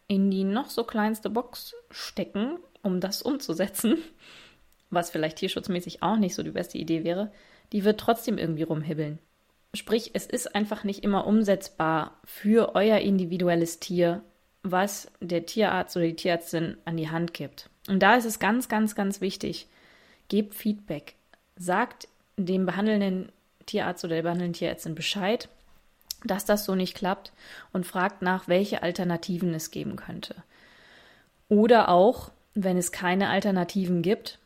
in 0.08 0.30
die 0.30 0.44
noch 0.44 0.68
so 0.68 0.84
kleinste 0.84 1.30
Box 1.30 1.74
stecken, 1.90 2.58
um 2.82 3.00
das 3.00 3.22
umzusetzen, 3.22 3.96
was 4.90 5.10
vielleicht 5.10 5.38
tierschutzmäßig 5.38 6.02
auch 6.02 6.16
nicht 6.16 6.34
so 6.34 6.42
die 6.42 6.50
beste 6.50 6.76
Idee 6.76 7.02
wäre, 7.02 7.32
die 7.72 7.82
wird 7.82 7.98
trotzdem 7.98 8.36
irgendwie 8.36 8.62
rumhibbeln. 8.62 9.18
Sprich, 9.74 10.10
es 10.12 10.26
ist 10.26 10.54
einfach 10.54 10.84
nicht 10.84 11.02
immer 11.02 11.26
umsetzbar 11.26 12.20
für 12.24 12.74
euer 12.74 12.98
individuelles 12.98 13.80
Tier, 13.80 14.22
was 14.62 15.10
der 15.20 15.46
Tierarzt 15.46 15.96
oder 15.96 16.06
die 16.06 16.16
Tierärztin 16.16 16.76
an 16.84 16.96
die 16.96 17.10
Hand 17.10 17.32
gibt. 17.34 17.70
Und 17.88 18.00
da 18.00 18.16
ist 18.16 18.26
es 18.26 18.38
ganz, 18.38 18.68
ganz, 18.68 18.94
ganz 18.94 19.20
wichtig, 19.20 19.66
gebt 20.28 20.54
Feedback. 20.54 21.14
Sagt 21.56 22.08
dem 22.36 22.66
behandelnden 22.66 23.32
Tierarzt 23.66 24.04
oder 24.04 24.16
der 24.16 24.22
behandelnden 24.22 24.54
Tierärztin 24.54 24.94
Bescheid, 24.94 25.48
dass 26.24 26.44
das 26.44 26.64
so 26.64 26.74
nicht 26.74 26.94
klappt 26.94 27.32
und 27.72 27.86
fragt 27.86 28.22
nach, 28.22 28.48
welche 28.48 28.82
Alternativen 28.82 29.52
es 29.54 29.70
geben 29.70 29.96
könnte. 29.96 30.36
Oder 31.48 31.88
auch, 31.88 32.30
wenn 32.54 32.76
es 32.76 32.92
keine 32.92 33.28
Alternativen 33.28 34.02
gibt, 34.02 34.38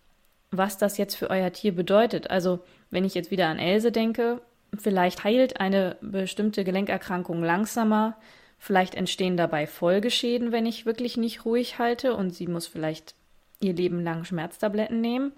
was 0.50 0.78
das 0.78 0.98
jetzt 0.98 1.14
für 1.14 1.30
euer 1.30 1.52
Tier 1.52 1.74
bedeutet. 1.74 2.30
Also, 2.30 2.60
wenn 2.90 3.04
ich 3.04 3.14
jetzt 3.14 3.30
wieder 3.30 3.46
an 3.46 3.58
Else 3.58 3.92
denke, 3.92 4.42
vielleicht 4.76 5.24
heilt 5.24 5.60
eine 5.60 5.96
bestimmte 6.00 6.64
Gelenkerkrankung 6.64 7.42
langsamer, 7.42 8.16
vielleicht 8.58 8.94
entstehen 8.94 9.36
dabei 9.36 9.66
Folgeschäden, 9.66 10.52
wenn 10.52 10.66
ich 10.66 10.86
wirklich 10.86 11.16
nicht 11.16 11.44
ruhig 11.44 11.78
halte 11.78 12.14
und 12.14 12.34
sie 12.34 12.46
muss 12.46 12.66
vielleicht 12.66 13.14
ihr 13.60 13.72
Leben 13.74 14.02
lang 14.02 14.24
Schmerztabletten 14.24 15.00
nehmen. 15.00 15.32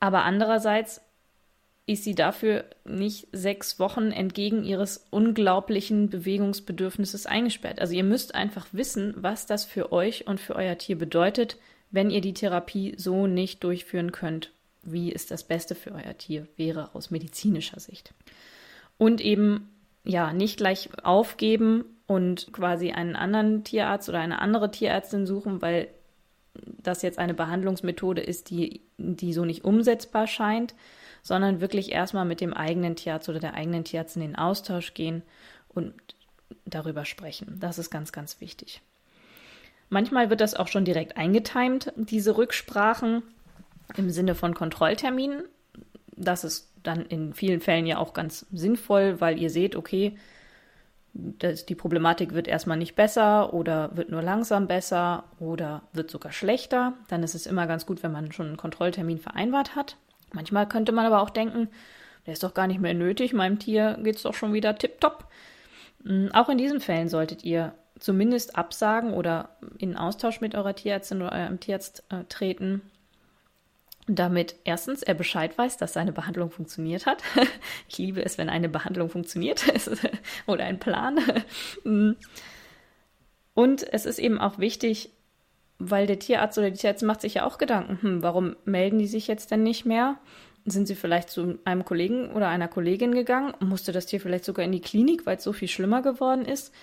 Aber 0.00 0.22
andererseits 0.22 1.00
ist 1.88 2.04
sie 2.04 2.14
dafür 2.14 2.64
nicht 2.84 3.28
sechs 3.32 3.78
Wochen 3.78 4.12
entgegen 4.12 4.62
ihres 4.62 5.06
unglaublichen 5.10 6.10
Bewegungsbedürfnisses 6.10 7.24
eingesperrt. 7.24 7.80
Also 7.80 7.94
ihr 7.94 8.04
müsst 8.04 8.34
einfach 8.34 8.66
wissen, 8.72 9.14
was 9.16 9.46
das 9.46 9.64
für 9.64 9.90
euch 9.90 10.26
und 10.26 10.38
für 10.38 10.54
euer 10.54 10.76
Tier 10.76 10.98
bedeutet, 10.98 11.56
wenn 11.90 12.10
ihr 12.10 12.20
die 12.20 12.34
Therapie 12.34 12.94
so 12.98 13.26
nicht 13.26 13.64
durchführen 13.64 14.12
könnt, 14.12 14.52
wie 14.82 15.14
es 15.14 15.24
das 15.24 15.44
Beste 15.44 15.74
für 15.74 15.92
euer 15.92 16.16
Tier 16.18 16.46
wäre 16.58 16.94
aus 16.94 17.10
medizinischer 17.10 17.80
Sicht. 17.80 18.12
Und 18.98 19.22
eben 19.22 19.70
ja, 20.04 20.34
nicht 20.34 20.58
gleich 20.58 20.90
aufgeben 21.02 21.86
und 22.06 22.52
quasi 22.52 22.92
einen 22.92 23.16
anderen 23.16 23.64
Tierarzt 23.64 24.10
oder 24.10 24.20
eine 24.20 24.40
andere 24.42 24.70
Tierärztin 24.70 25.24
suchen, 25.24 25.62
weil 25.62 25.88
das 26.82 27.00
jetzt 27.00 27.18
eine 27.18 27.32
Behandlungsmethode 27.32 28.20
ist, 28.20 28.50
die, 28.50 28.82
die 28.98 29.32
so 29.32 29.46
nicht 29.46 29.64
umsetzbar 29.64 30.26
scheint, 30.26 30.74
sondern 31.28 31.60
wirklich 31.60 31.92
erstmal 31.92 32.24
mit 32.24 32.40
dem 32.40 32.54
eigenen 32.54 32.96
Tierarzt 32.96 33.28
oder 33.28 33.38
der 33.38 33.52
eigenen 33.52 33.84
Tierärztin 33.84 34.22
in 34.22 34.30
den 34.30 34.38
Austausch 34.38 34.94
gehen 34.94 35.22
und 35.68 35.92
darüber 36.64 37.04
sprechen. 37.04 37.58
Das 37.60 37.78
ist 37.78 37.90
ganz, 37.90 38.12
ganz 38.12 38.40
wichtig. 38.40 38.80
Manchmal 39.90 40.30
wird 40.30 40.40
das 40.40 40.54
auch 40.54 40.68
schon 40.68 40.86
direkt 40.86 41.18
eingetimt, 41.18 41.92
diese 41.96 42.36
Rücksprachen 42.36 43.22
im 43.96 44.10
Sinne 44.10 44.34
von 44.34 44.54
Kontrollterminen. 44.54 45.44
Das 46.16 46.44
ist 46.44 46.72
dann 46.82 47.04
in 47.04 47.34
vielen 47.34 47.60
Fällen 47.60 47.86
ja 47.86 47.98
auch 47.98 48.14
ganz 48.14 48.46
sinnvoll, 48.50 49.20
weil 49.20 49.38
ihr 49.38 49.50
seht, 49.50 49.76
okay, 49.76 50.16
das, 51.12 51.66
die 51.66 51.74
Problematik 51.74 52.32
wird 52.32 52.48
erstmal 52.48 52.78
nicht 52.78 52.94
besser 52.94 53.52
oder 53.52 53.94
wird 53.94 54.08
nur 54.08 54.22
langsam 54.22 54.66
besser 54.66 55.24
oder 55.38 55.82
wird 55.92 56.10
sogar 56.10 56.32
schlechter. 56.32 56.94
Dann 57.08 57.22
ist 57.22 57.34
es 57.34 57.44
immer 57.44 57.66
ganz 57.66 57.84
gut, 57.84 58.02
wenn 58.02 58.12
man 58.12 58.32
schon 58.32 58.46
einen 58.46 58.56
Kontrolltermin 58.56 59.18
vereinbart 59.18 59.76
hat. 59.76 59.96
Manchmal 60.32 60.68
könnte 60.68 60.92
man 60.92 61.06
aber 61.06 61.22
auch 61.22 61.30
denken, 61.30 61.68
der 62.26 62.34
ist 62.34 62.42
doch 62.42 62.54
gar 62.54 62.66
nicht 62.66 62.80
mehr 62.80 62.94
nötig, 62.94 63.32
meinem 63.32 63.58
Tier 63.58 63.98
geht 64.02 64.16
es 64.16 64.22
doch 64.22 64.34
schon 64.34 64.52
wieder 64.52 64.76
tipptopp. 64.76 65.28
Hm, 66.04 66.30
auch 66.32 66.48
in 66.48 66.58
diesen 66.58 66.80
Fällen 66.80 67.08
solltet 67.08 67.44
ihr 67.44 67.74
zumindest 67.98 68.56
absagen 68.56 69.14
oder 69.14 69.56
in 69.78 69.96
Austausch 69.96 70.40
mit 70.40 70.54
eurer 70.54 70.74
Tierärztin 70.74 71.22
oder 71.22 71.32
eurem 71.32 71.60
Tierarzt 71.60 72.04
äh, 72.10 72.24
treten, 72.28 72.82
damit 74.06 74.56
erstens 74.64 75.02
er 75.02 75.14
Bescheid 75.14 75.56
weiß, 75.56 75.76
dass 75.76 75.92
seine 75.92 76.12
Behandlung 76.12 76.50
funktioniert 76.50 77.06
hat. 77.06 77.22
ich 77.88 77.98
liebe 77.98 78.24
es, 78.24 78.38
wenn 78.38 78.48
eine 78.48 78.68
Behandlung 78.68 79.10
funktioniert 79.10 79.64
oder 80.46 80.64
ein 80.64 80.78
Plan. 80.78 81.18
Hm. 81.82 82.16
Und 83.54 83.92
es 83.92 84.06
ist 84.06 84.20
eben 84.20 84.38
auch 84.38 84.58
wichtig, 84.60 85.10
weil 85.78 86.06
der 86.06 86.18
Tierarzt 86.18 86.58
oder 86.58 86.70
die 86.70 86.78
Tierärztin 86.78 87.06
macht 87.06 87.20
sich 87.20 87.34
ja 87.34 87.46
auch 87.46 87.58
Gedanken, 87.58 87.98
hm, 88.02 88.22
warum 88.22 88.56
melden 88.64 88.98
die 88.98 89.06
sich 89.06 89.28
jetzt 89.28 89.50
denn 89.50 89.62
nicht 89.62 89.84
mehr? 89.84 90.16
Sind 90.64 90.86
sie 90.86 90.96
vielleicht 90.96 91.30
zu 91.30 91.58
einem 91.64 91.84
Kollegen 91.84 92.30
oder 92.32 92.48
einer 92.48 92.68
Kollegin 92.68 93.12
gegangen? 93.14 93.54
Musste 93.60 93.92
das 93.92 94.06
Tier 94.06 94.20
vielleicht 94.20 94.44
sogar 94.44 94.64
in 94.64 94.72
die 94.72 94.80
Klinik, 94.80 95.24
weil 95.24 95.36
es 95.36 95.44
so 95.44 95.52
viel 95.52 95.68
schlimmer 95.68 96.02
geworden 96.02 96.44
ist? 96.44 96.74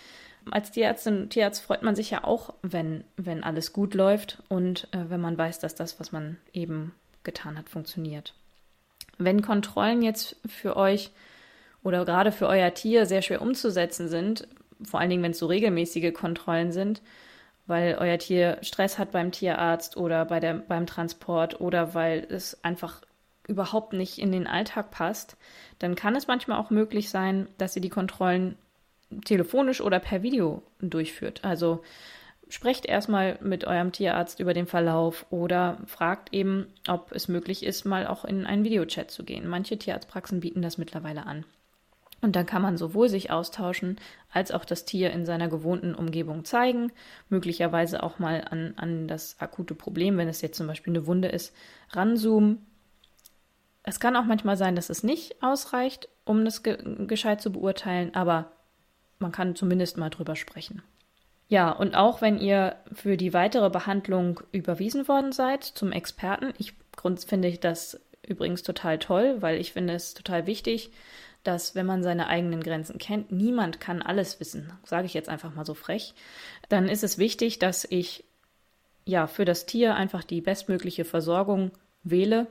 Als 0.50 0.72
Tierärztin 0.72 1.24
und 1.24 1.30
Tierarzt 1.32 1.62
freut 1.62 1.84
man 1.84 1.96
sich 1.96 2.12
ja 2.12 2.24
auch, 2.24 2.54
wenn, 2.62 3.04
wenn 3.18 3.44
alles 3.44 3.74
gut 3.74 3.94
läuft 3.94 4.42
und 4.48 4.88
äh, 4.92 5.10
wenn 5.10 5.22
man 5.22 5.38
weiß, 5.38 5.60
dass 5.60 5.76
das, 5.76 6.00
was 6.00 6.12
man 6.12 6.38
eben 6.54 6.94
getan 7.24 7.58
hat, 7.58 7.70
funktioniert. 7.70 8.34
Wenn 9.18 9.42
Kontrollen 9.42 10.02
jetzt 10.02 10.38
für 10.46 10.78
euch 10.78 11.12
oder 11.84 12.06
gerade 12.06 12.32
für 12.32 12.48
euer 12.48 12.74
Tier 12.74 13.06
sehr 13.06 13.22
schwer 13.22 13.42
umzusetzen 13.42 14.08
sind, 14.08 14.48
vor 14.84 15.00
allen 15.00 15.10
Dingen, 15.10 15.24
wenn 15.24 15.32
es 15.32 15.40
so 15.40 15.48
regelmäßige 15.48 16.14
Kontrollen 16.14 16.72
sind, 16.72 17.02
weil 17.67 17.95
euer 17.95 18.17
Tier 18.17 18.58
Stress 18.62 18.99
hat 18.99 19.12
beim 19.12 19.32
Tierarzt 19.32 19.97
oder 19.97 20.25
bei 20.25 20.39
der, 20.39 20.56
beim 20.56 20.86
Transport 20.86 21.60
oder 21.60 21.93
weil 21.93 22.25
es 22.30 22.63
einfach 22.63 23.01
überhaupt 23.47 23.93
nicht 23.93 24.17
in 24.17 24.32
den 24.32 24.47
Alltag 24.47 24.91
passt, 24.91 25.38
dann 25.80 25.95
kann 25.95 26.15
es 26.15 26.28
manchmal 26.28 26.60
auch 26.60 26.69
möglich 26.69 27.10
sein, 27.10 27.47
dass 27.58 27.75
ihr 27.75 27.82
die 27.82 27.89
Kontrollen 27.89 28.58
telefonisch 29.23 29.82
oder 29.82 29.99
per 29.99 30.23
Video 30.23 30.63
durchführt. 30.80 31.43
Also 31.43 31.84
sprecht 32.49 32.86
erstmal 32.86 33.38
mit 33.41 33.65
eurem 33.65 33.91
Tierarzt 33.91 34.39
über 34.39 34.54
den 34.54 34.67
Verlauf 34.67 35.25
oder 35.30 35.78
fragt 35.86 36.34
eben, 36.34 36.67
ob 36.88 37.12
es 37.12 37.28
möglich 37.28 37.63
ist, 37.63 37.86
mal 37.86 38.08
auch 38.08 38.25
in 38.25 38.45
einen 38.45 38.63
Videochat 38.63 39.12
zu 39.12 39.23
gehen. 39.23 39.47
Manche 39.47 39.78
Tierarztpraxen 39.78 40.39
bieten 40.39 40.62
das 40.62 40.78
mittlerweile 40.78 41.25
an. 41.25 41.45
Und 42.21 42.36
dann 42.36 42.45
kann 42.45 42.62
man 42.62 42.78
sowohl 42.78 43.10
sich 43.10 43.32
austauschen, 43.32 43.97
als 44.32 44.51
auch 44.51 44.65
das 44.65 44.86
Tier 44.86 45.12
in 45.12 45.25
seiner 45.25 45.47
gewohnten 45.47 45.93
Umgebung 45.93 46.43
zeigen, 46.43 46.91
möglicherweise 47.30 48.01
auch 48.01 48.19
mal 48.19 48.45
an, 48.49 48.73
an 48.78 49.08
das 49.08 49.39
akute 49.39 49.75
Problem, 49.75 50.17
wenn 50.17 50.28
es 50.28 50.41
jetzt 50.41 50.58
zum 50.58 50.67
Beispiel 50.67 50.91
eine 50.91 51.08
Wunde 51.08 51.28
ist, 51.28 51.56
ranzoomen. 51.91 52.65
Es 53.84 53.99
kann 53.99 54.15
auch 54.15 54.25
manchmal 54.25 54.58
sein, 54.58 54.75
dass 54.75 54.89
es 54.89 55.04
nicht 55.04 55.43
ausreicht, 55.43 56.10
um 56.23 56.43
das 56.43 56.63
ge 56.63 56.78
gescheit 57.06 57.41
zu 57.41 57.51
beurteilen, 57.51 58.15
aber 58.15 58.51
man 59.19 59.32
kann 59.32 59.56
zumindest 59.56 59.97
mal 59.97 60.10
drüber 60.10 60.36
sprechen. 60.36 60.82
Ja, 61.47 61.71
und 61.71 61.95
auch 61.95 62.21
wenn 62.21 62.39
ihr 62.39 62.75
für 62.91 63.17
die 63.17 63.34
weitere 63.34 63.69
Behandlung 63.69 64.41
überwiesen 64.51 65.08
worden 65.08 65.32
seid 65.32 65.63
zum 65.63 65.91
Experten, 65.91 66.54
ich 66.58 66.73
finde 67.28 67.47
ich 67.47 67.60
das 67.60 68.01
übrigens 68.28 68.64
total 68.64 69.00
toll, 69.00 69.38
weil 69.42 69.60
ich 69.60 69.74
finde 69.74 69.94
es 69.94 70.14
total 70.14 70.48
wichtig, 70.48 70.92
dass 71.44 71.76
wenn 71.76 71.86
man 71.86 72.04
seine 72.04 72.28
eigenen 72.28 72.62
Grenzen 72.62 72.98
kennt, 72.98 73.32
niemand 73.32 73.80
kann 73.80 74.02
alles 74.02 74.40
wissen, 74.40 74.72
sage 74.84 75.06
ich 75.06 75.14
jetzt 75.14 75.30
einfach 75.30 75.54
mal 75.54 75.66
so 75.66 75.74
frech, 75.74 76.14
dann 76.70 76.90
ist 76.90 77.04
es 77.04 77.18
wichtig, 77.18 77.60
dass 77.60 77.86
ich 77.86 78.24
ja 79.06 79.28
für 79.28 79.46
das 79.46 79.66
Tier 79.66 79.96
einfach 79.96 80.24
die 80.24 80.42
bestmögliche 80.42 81.06
Versorgung 81.06 81.72
wähle 82.04 82.48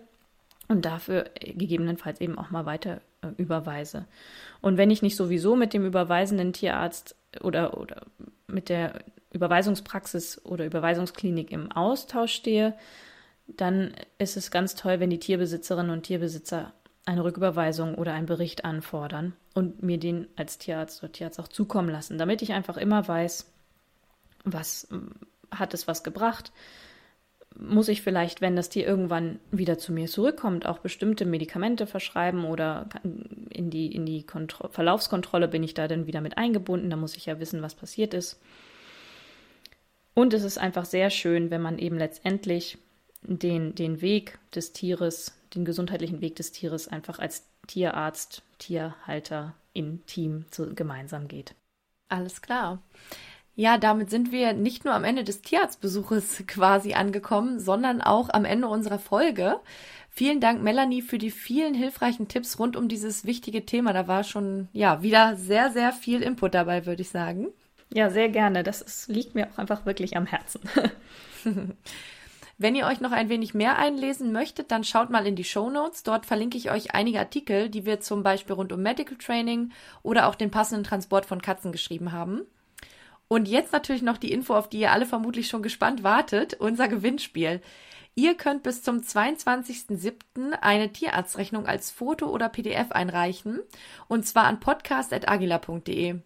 und 0.69 0.85
dafür 0.85 1.31
gegebenenfalls 1.41 2.21
eben 2.21 2.39
auch 2.39 2.51
mal 2.51 2.67
weiter 2.67 3.01
äh, 3.23 3.29
überweise. 3.37 4.07
Und 4.61 4.79
wenn 4.79 4.91
ich 4.91 5.03
nicht 5.03 5.17
sowieso 5.17 5.57
mit 5.57 5.75
dem 5.75 5.85
überweisenden 5.85 6.53
Tierarzt 6.53 7.17
oder, 7.43 7.79
oder 7.79 8.07
mit 8.47 8.69
der 8.69 9.01
Überweisungspraxis 9.33 10.41
oder 10.45 10.65
Überweisungsklinik 10.65 11.51
im 11.51 11.71
Austausch 11.73 12.33
stehe, 12.33 12.75
dann 13.47 13.95
ist 14.19 14.37
es 14.37 14.51
ganz 14.51 14.75
toll, 14.75 15.01
wenn 15.01 15.11
die 15.11 15.19
Tierbesitzerinnen 15.19 15.91
und 15.91 16.05
Tierbesitzer 16.05 16.73
eine 17.07 17.25
Rücküberweisung 17.25 17.97
oder 17.97 18.15
einen 18.15 18.27
Bericht 18.27 18.65
anfordern 18.65 19.35
und 19.53 19.83
mir 19.83 19.99
den 19.99 20.27
als 20.37 20.59
Tierarzt 20.59 21.03
oder 21.03 21.13
Tierarzt 21.13 21.39
auch 21.39 21.49
zukommen 21.49 21.91
lassen, 21.91 22.19
damit 22.19 22.43
ich 22.43 22.53
einfach 22.53 22.77
immer 22.77 23.07
weiß, 23.07 23.51
Was 24.45 24.89
hat 25.51 25.75
es 25.75 25.87
was 25.87 26.03
gebracht? 26.03 26.53
Muss 27.57 27.89
ich 27.89 28.03
vielleicht, 28.03 28.41
wenn 28.41 28.57
das 28.57 28.69
Tier 28.69 28.87
irgendwann 28.87 29.39
wieder 29.53 29.79
zu 29.79 29.93
mir 29.93 30.09
zurückkommt, 30.09 30.67
auch 30.67 30.79
bestimmte 30.79 31.25
Medikamente 31.25 31.87
verschreiben 31.87 32.45
oder 32.45 32.89
in 33.05 33.71
die, 33.71 33.95
in 33.95 34.05
die 34.07 34.25
Kontro 34.25 34.69
Verlaufskontrolle 34.69 35.47
bin 35.47 35.63
ich 35.63 35.75
da 35.75 35.87
dann 35.87 36.07
wieder 36.07 36.21
mit 36.21 36.37
eingebunden? 36.37 36.91
Da 36.91 36.97
muss 36.97 37.17
ich 37.17 37.27
ja 37.27 37.39
wissen, 37.39 37.63
was 37.63 37.75
passiert 37.75 38.13
ist. 38.13 38.41
Und 40.15 40.35
es 40.35 40.43
ist 40.43 40.59
einfach 40.59 40.85
sehr 40.85 41.11
schön, 41.11 41.51
wenn 41.51 41.63
man 41.63 41.79
eben 41.79 41.97
letztendlich 41.97 42.79
den, 43.25 43.75
den 43.75 44.01
Weg 44.01 44.39
des 44.55 44.73
Tieres, 44.73 45.35
den 45.55 45.65
gesundheitlichen 45.65 46.21
Weg 46.21 46.37
des 46.37 46.53
Tieres 46.53 46.89
einfach 46.89 47.19
als 47.19 47.47
Tierarzt, 47.67 48.43
Tierhalter 48.59 49.55
im 49.73 50.05
Team 50.07 50.45
zu, 50.51 50.75
gemeinsam 50.75 51.29
geht. 51.29 51.55
Alles 52.09 52.43
klar. 52.43 52.81
Ja, 53.57 53.79
damit 53.79 54.11
sind 54.11 54.33
wir 54.33 54.53
nicht 54.53 54.85
nur 54.85 54.95
am 54.95 55.05
Ende 55.05 55.23
des 55.23 55.43
Tierarztbesuches 55.43 56.45
quasi 56.47 56.95
angekommen, 56.95 57.61
sondern 57.61 58.01
auch 58.01 58.31
am 58.31 58.45
Ende 58.45 58.67
unserer 58.67 58.99
Folge. 58.99 59.61
Vielen 60.11 60.41
Dank, 60.41 60.63
Melanie, 60.63 61.03
für 61.03 61.19
die 61.19 61.31
vielen 61.31 61.75
hilfreichen 61.75 62.29
Tipps 62.29 62.59
rund 62.59 62.77
um 62.77 62.89
dieses 62.89 63.25
wichtige 63.25 63.65
Thema. 63.65 63.93
Da 63.93 64.09
war 64.09 64.25
schon, 64.25 64.69
ja, 64.73 65.03
wieder 65.03 65.37
sehr, 65.37 65.71
sehr 65.71 65.93
viel 65.93 66.23
Input 66.23 66.55
dabei, 66.55 66.87
würde 66.87 67.03
ich 67.03 67.11
sagen. 67.11 67.49
Ja, 67.93 68.11
sehr 68.11 68.29
gerne. 68.29 68.65
Das 68.65 68.81
ist, 68.81 69.09
liegt 69.09 69.35
mir 69.35 69.49
auch 69.49 69.59
einfach 69.59 69.87
wirklich 69.87 70.17
am 70.17 70.27
Herzen. 70.27 70.61
Wenn 72.57 72.77
ihr 72.77 72.87
euch 72.87 73.01
noch 73.01 73.13
ein 73.13 73.29
wenig 73.29 73.55
mehr 73.55 73.79
einlesen 73.79 74.33
möchtet, 74.33 74.71
dann 74.71 74.85
schaut 74.85 75.11
mal 75.11 75.27
in 75.27 75.37
die 75.37 75.45
Show 75.45 75.71
Notes. 75.71 76.05
Dort 76.05 76.25
verlinke 76.25 76.57
ich 76.57 76.71
euch 76.71 76.95
einige 76.95 77.19
Artikel, 77.19 77.69
die 77.69 77.85
wir 77.85 78.01
zum 78.01 78.23
Beispiel 78.23 78.55
rund 78.55 78.73
um 78.73 78.81
Medical 78.81 79.17
Training 79.17 79.73
oder 80.03 80.29
auch 80.29 80.37
den 80.37 80.51
passenden 80.51 80.85
Transport 80.85 81.27
von 81.27 81.43
Katzen 81.43 81.73
geschrieben 81.73 82.13
haben. 82.13 82.43
Und 83.27 83.49
jetzt 83.49 83.73
natürlich 83.73 84.03
noch 84.03 84.19
die 84.19 84.33
Info, 84.33 84.55
auf 84.55 84.69
die 84.69 84.81
ihr 84.81 84.93
alle 84.93 85.07
vermutlich 85.07 85.49
schon 85.49 85.63
gespannt 85.63 86.03
wartet, 86.05 86.55
unser 86.55 86.89
Gewinnspiel. 86.89 87.61
Ihr 88.15 88.37
könnt 88.37 88.63
bis 88.63 88.83
zum 88.83 88.99
22.07. 88.99 90.53
eine 90.61 90.93
Tierarztrechnung 90.93 91.67
als 91.67 91.91
Foto 91.91 92.29
oder 92.29 92.49
PDF 92.49 92.93
einreichen, 92.93 93.61
und 94.07 94.25
zwar 94.25 94.45
an 94.45 94.61
podcast.agila.de. 94.61 96.21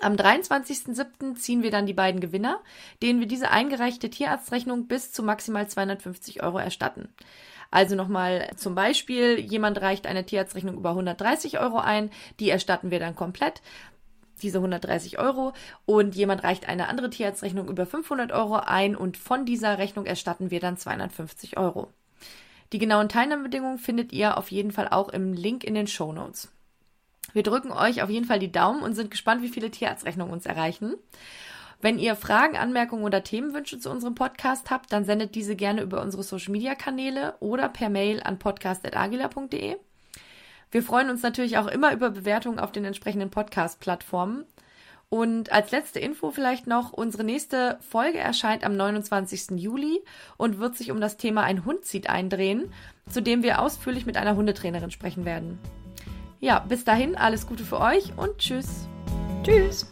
Am 0.00 0.14
23.07. 0.14 1.36
ziehen 1.36 1.62
wir 1.62 1.70
dann 1.70 1.86
die 1.86 1.94
beiden 1.94 2.20
Gewinner, 2.20 2.60
denen 3.02 3.20
wir 3.20 3.26
diese 3.26 3.50
eingereichte 3.50 4.10
Tierarztrechnung 4.10 4.88
bis 4.88 5.12
zu 5.12 5.22
maximal 5.22 5.68
250 5.68 6.42
Euro 6.42 6.58
erstatten. 6.58 7.08
Also 7.70 7.96
nochmal 7.96 8.50
zum 8.56 8.74
Beispiel, 8.74 9.40
jemand 9.40 9.80
reicht 9.80 10.06
eine 10.06 10.24
Tierarztrechnung 10.24 10.76
über 10.76 10.90
130 10.90 11.58
Euro 11.58 11.78
ein, 11.78 12.10
die 12.40 12.50
erstatten 12.50 12.90
wir 12.90 13.00
dann 13.00 13.16
komplett, 13.16 13.62
diese 14.42 14.58
130 14.58 15.18
Euro, 15.18 15.54
und 15.86 16.14
jemand 16.14 16.44
reicht 16.44 16.68
eine 16.68 16.88
andere 16.88 17.08
Tierarztrechnung 17.08 17.68
über 17.68 17.86
500 17.86 18.32
Euro 18.32 18.56
ein 18.56 18.96
und 18.96 19.16
von 19.16 19.46
dieser 19.46 19.78
Rechnung 19.78 20.04
erstatten 20.04 20.50
wir 20.50 20.60
dann 20.60 20.76
250 20.76 21.56
Euro. 21.56 21.88
Die 22.72 22.78
genauen 22.78 23.08
Teilnahmebedingungen 23.08 23.78
findet 23.78 24.12
ihr 24.12 24.36
auf 24.36 24.50
jeden 24.50 24.72
Fall 24.72 24.88
auch 24.88 25.08
im 25.08 25.32
Link 25.32 25.64
in 25.64 25.74
den 25.74 25.86
Show 25.86 26.12
Notes. 26.12 26.52
Wir 27.32 27.42
drücken 27.42 27.72
euch 27.72 28.02
auf 28.02 28.10
jeden 28.10 28.26
Fall 28.26 28.38
die 28.38 28.52
Daumen 28.52 28.82
und 28.82 28.94
sind 28.94 29.10
gespannt, 29.10 29.42
wie 29.42 29.48
viele 29.48 29.70
Tierarztrechnungen 29.70 30.32
uns 30.32 30.46
erreichen. 30.46 30.94
Wenn 31.80 31.98
ihr 31.98 32.16
Fragen, 32.16 32.56
Anmerkungen 32.56 33.04
oder 33.04 33.22
Themenwünsche 33.22 33.78
zu 33.78 33.90
unserem 33.90 34.14
Podcast 34.14 34.70
habt, 34.70 34.92
dann 34.92 35.04
sendet 35.04 35.34
diese 35.34 35.56
gerne 35.56 35.82
über 35.82 36.00
unsere 36.00 36.22
Social 36.22 36.52
Media 36.52 36.74
Kanäle 36.74 37.34
oder 37.40 37.68
per 37.68 37.90
Mail 37.90 38.22
an 38.22 38.38
podcast.agila.de. 38.38 39.76
Wir 40.70 40.82
freuen 40.82 41.10
uns 41.10 41.22
natürlich 41.22 41.58
auch 41.58 41.66
immer 41.66 41.92
über 41.92 42.10
Bewertungen 42.10 42.58
auf 42.58 42.72
den 42.72 42.84
entsprechenden 42.84 43.30
Podcast-Plattformen. 43.30 44.44
Und 45.08 45.52
als 45.52 45.70
letzte 45.70 46.00
Info 46.00 46.30
vielleicht 46.30 46.66
noch, 46.66 46.92
unsere 46.92 47.22
nächste 47.22 47.78
Folge 47.88 48.18
erscheint 48.18 48.64
am 48.64 48.76
29. 48.76 49.52
Juli 49.52 50.02
und 50.36 50.58
wird 50.58 50.76
sich 50.76 50.90
um 50.90 51.00
das 51.00 51.16
Thema 51.16 51.44
Ein 51.44 51.64
Hund 51.64 51.84
zieht 51.84 52.10
eindrehen, 52.10 52.72
zu 53.08 53.22
dem 53.22 53.42
wir 53.42 53.60
ausführlich 53.60 54.06
mit 54.06 54.16
einer 54.16 54.34
Hundetrainerin 54.34 54.90
sprechen 54.90 55.24
werden. 55.24 55.58
Ja, 56.40 56.58
bis 56.60 56.84
dahin 56.84 57.16
alles 57.16 57.46
Gute 57.46 57.64
für 57.64 57.80
euch 57.80 58.12
und 58.16 58.38
tschüss. 58.38 58.88
Tschüss. 59.42 59.86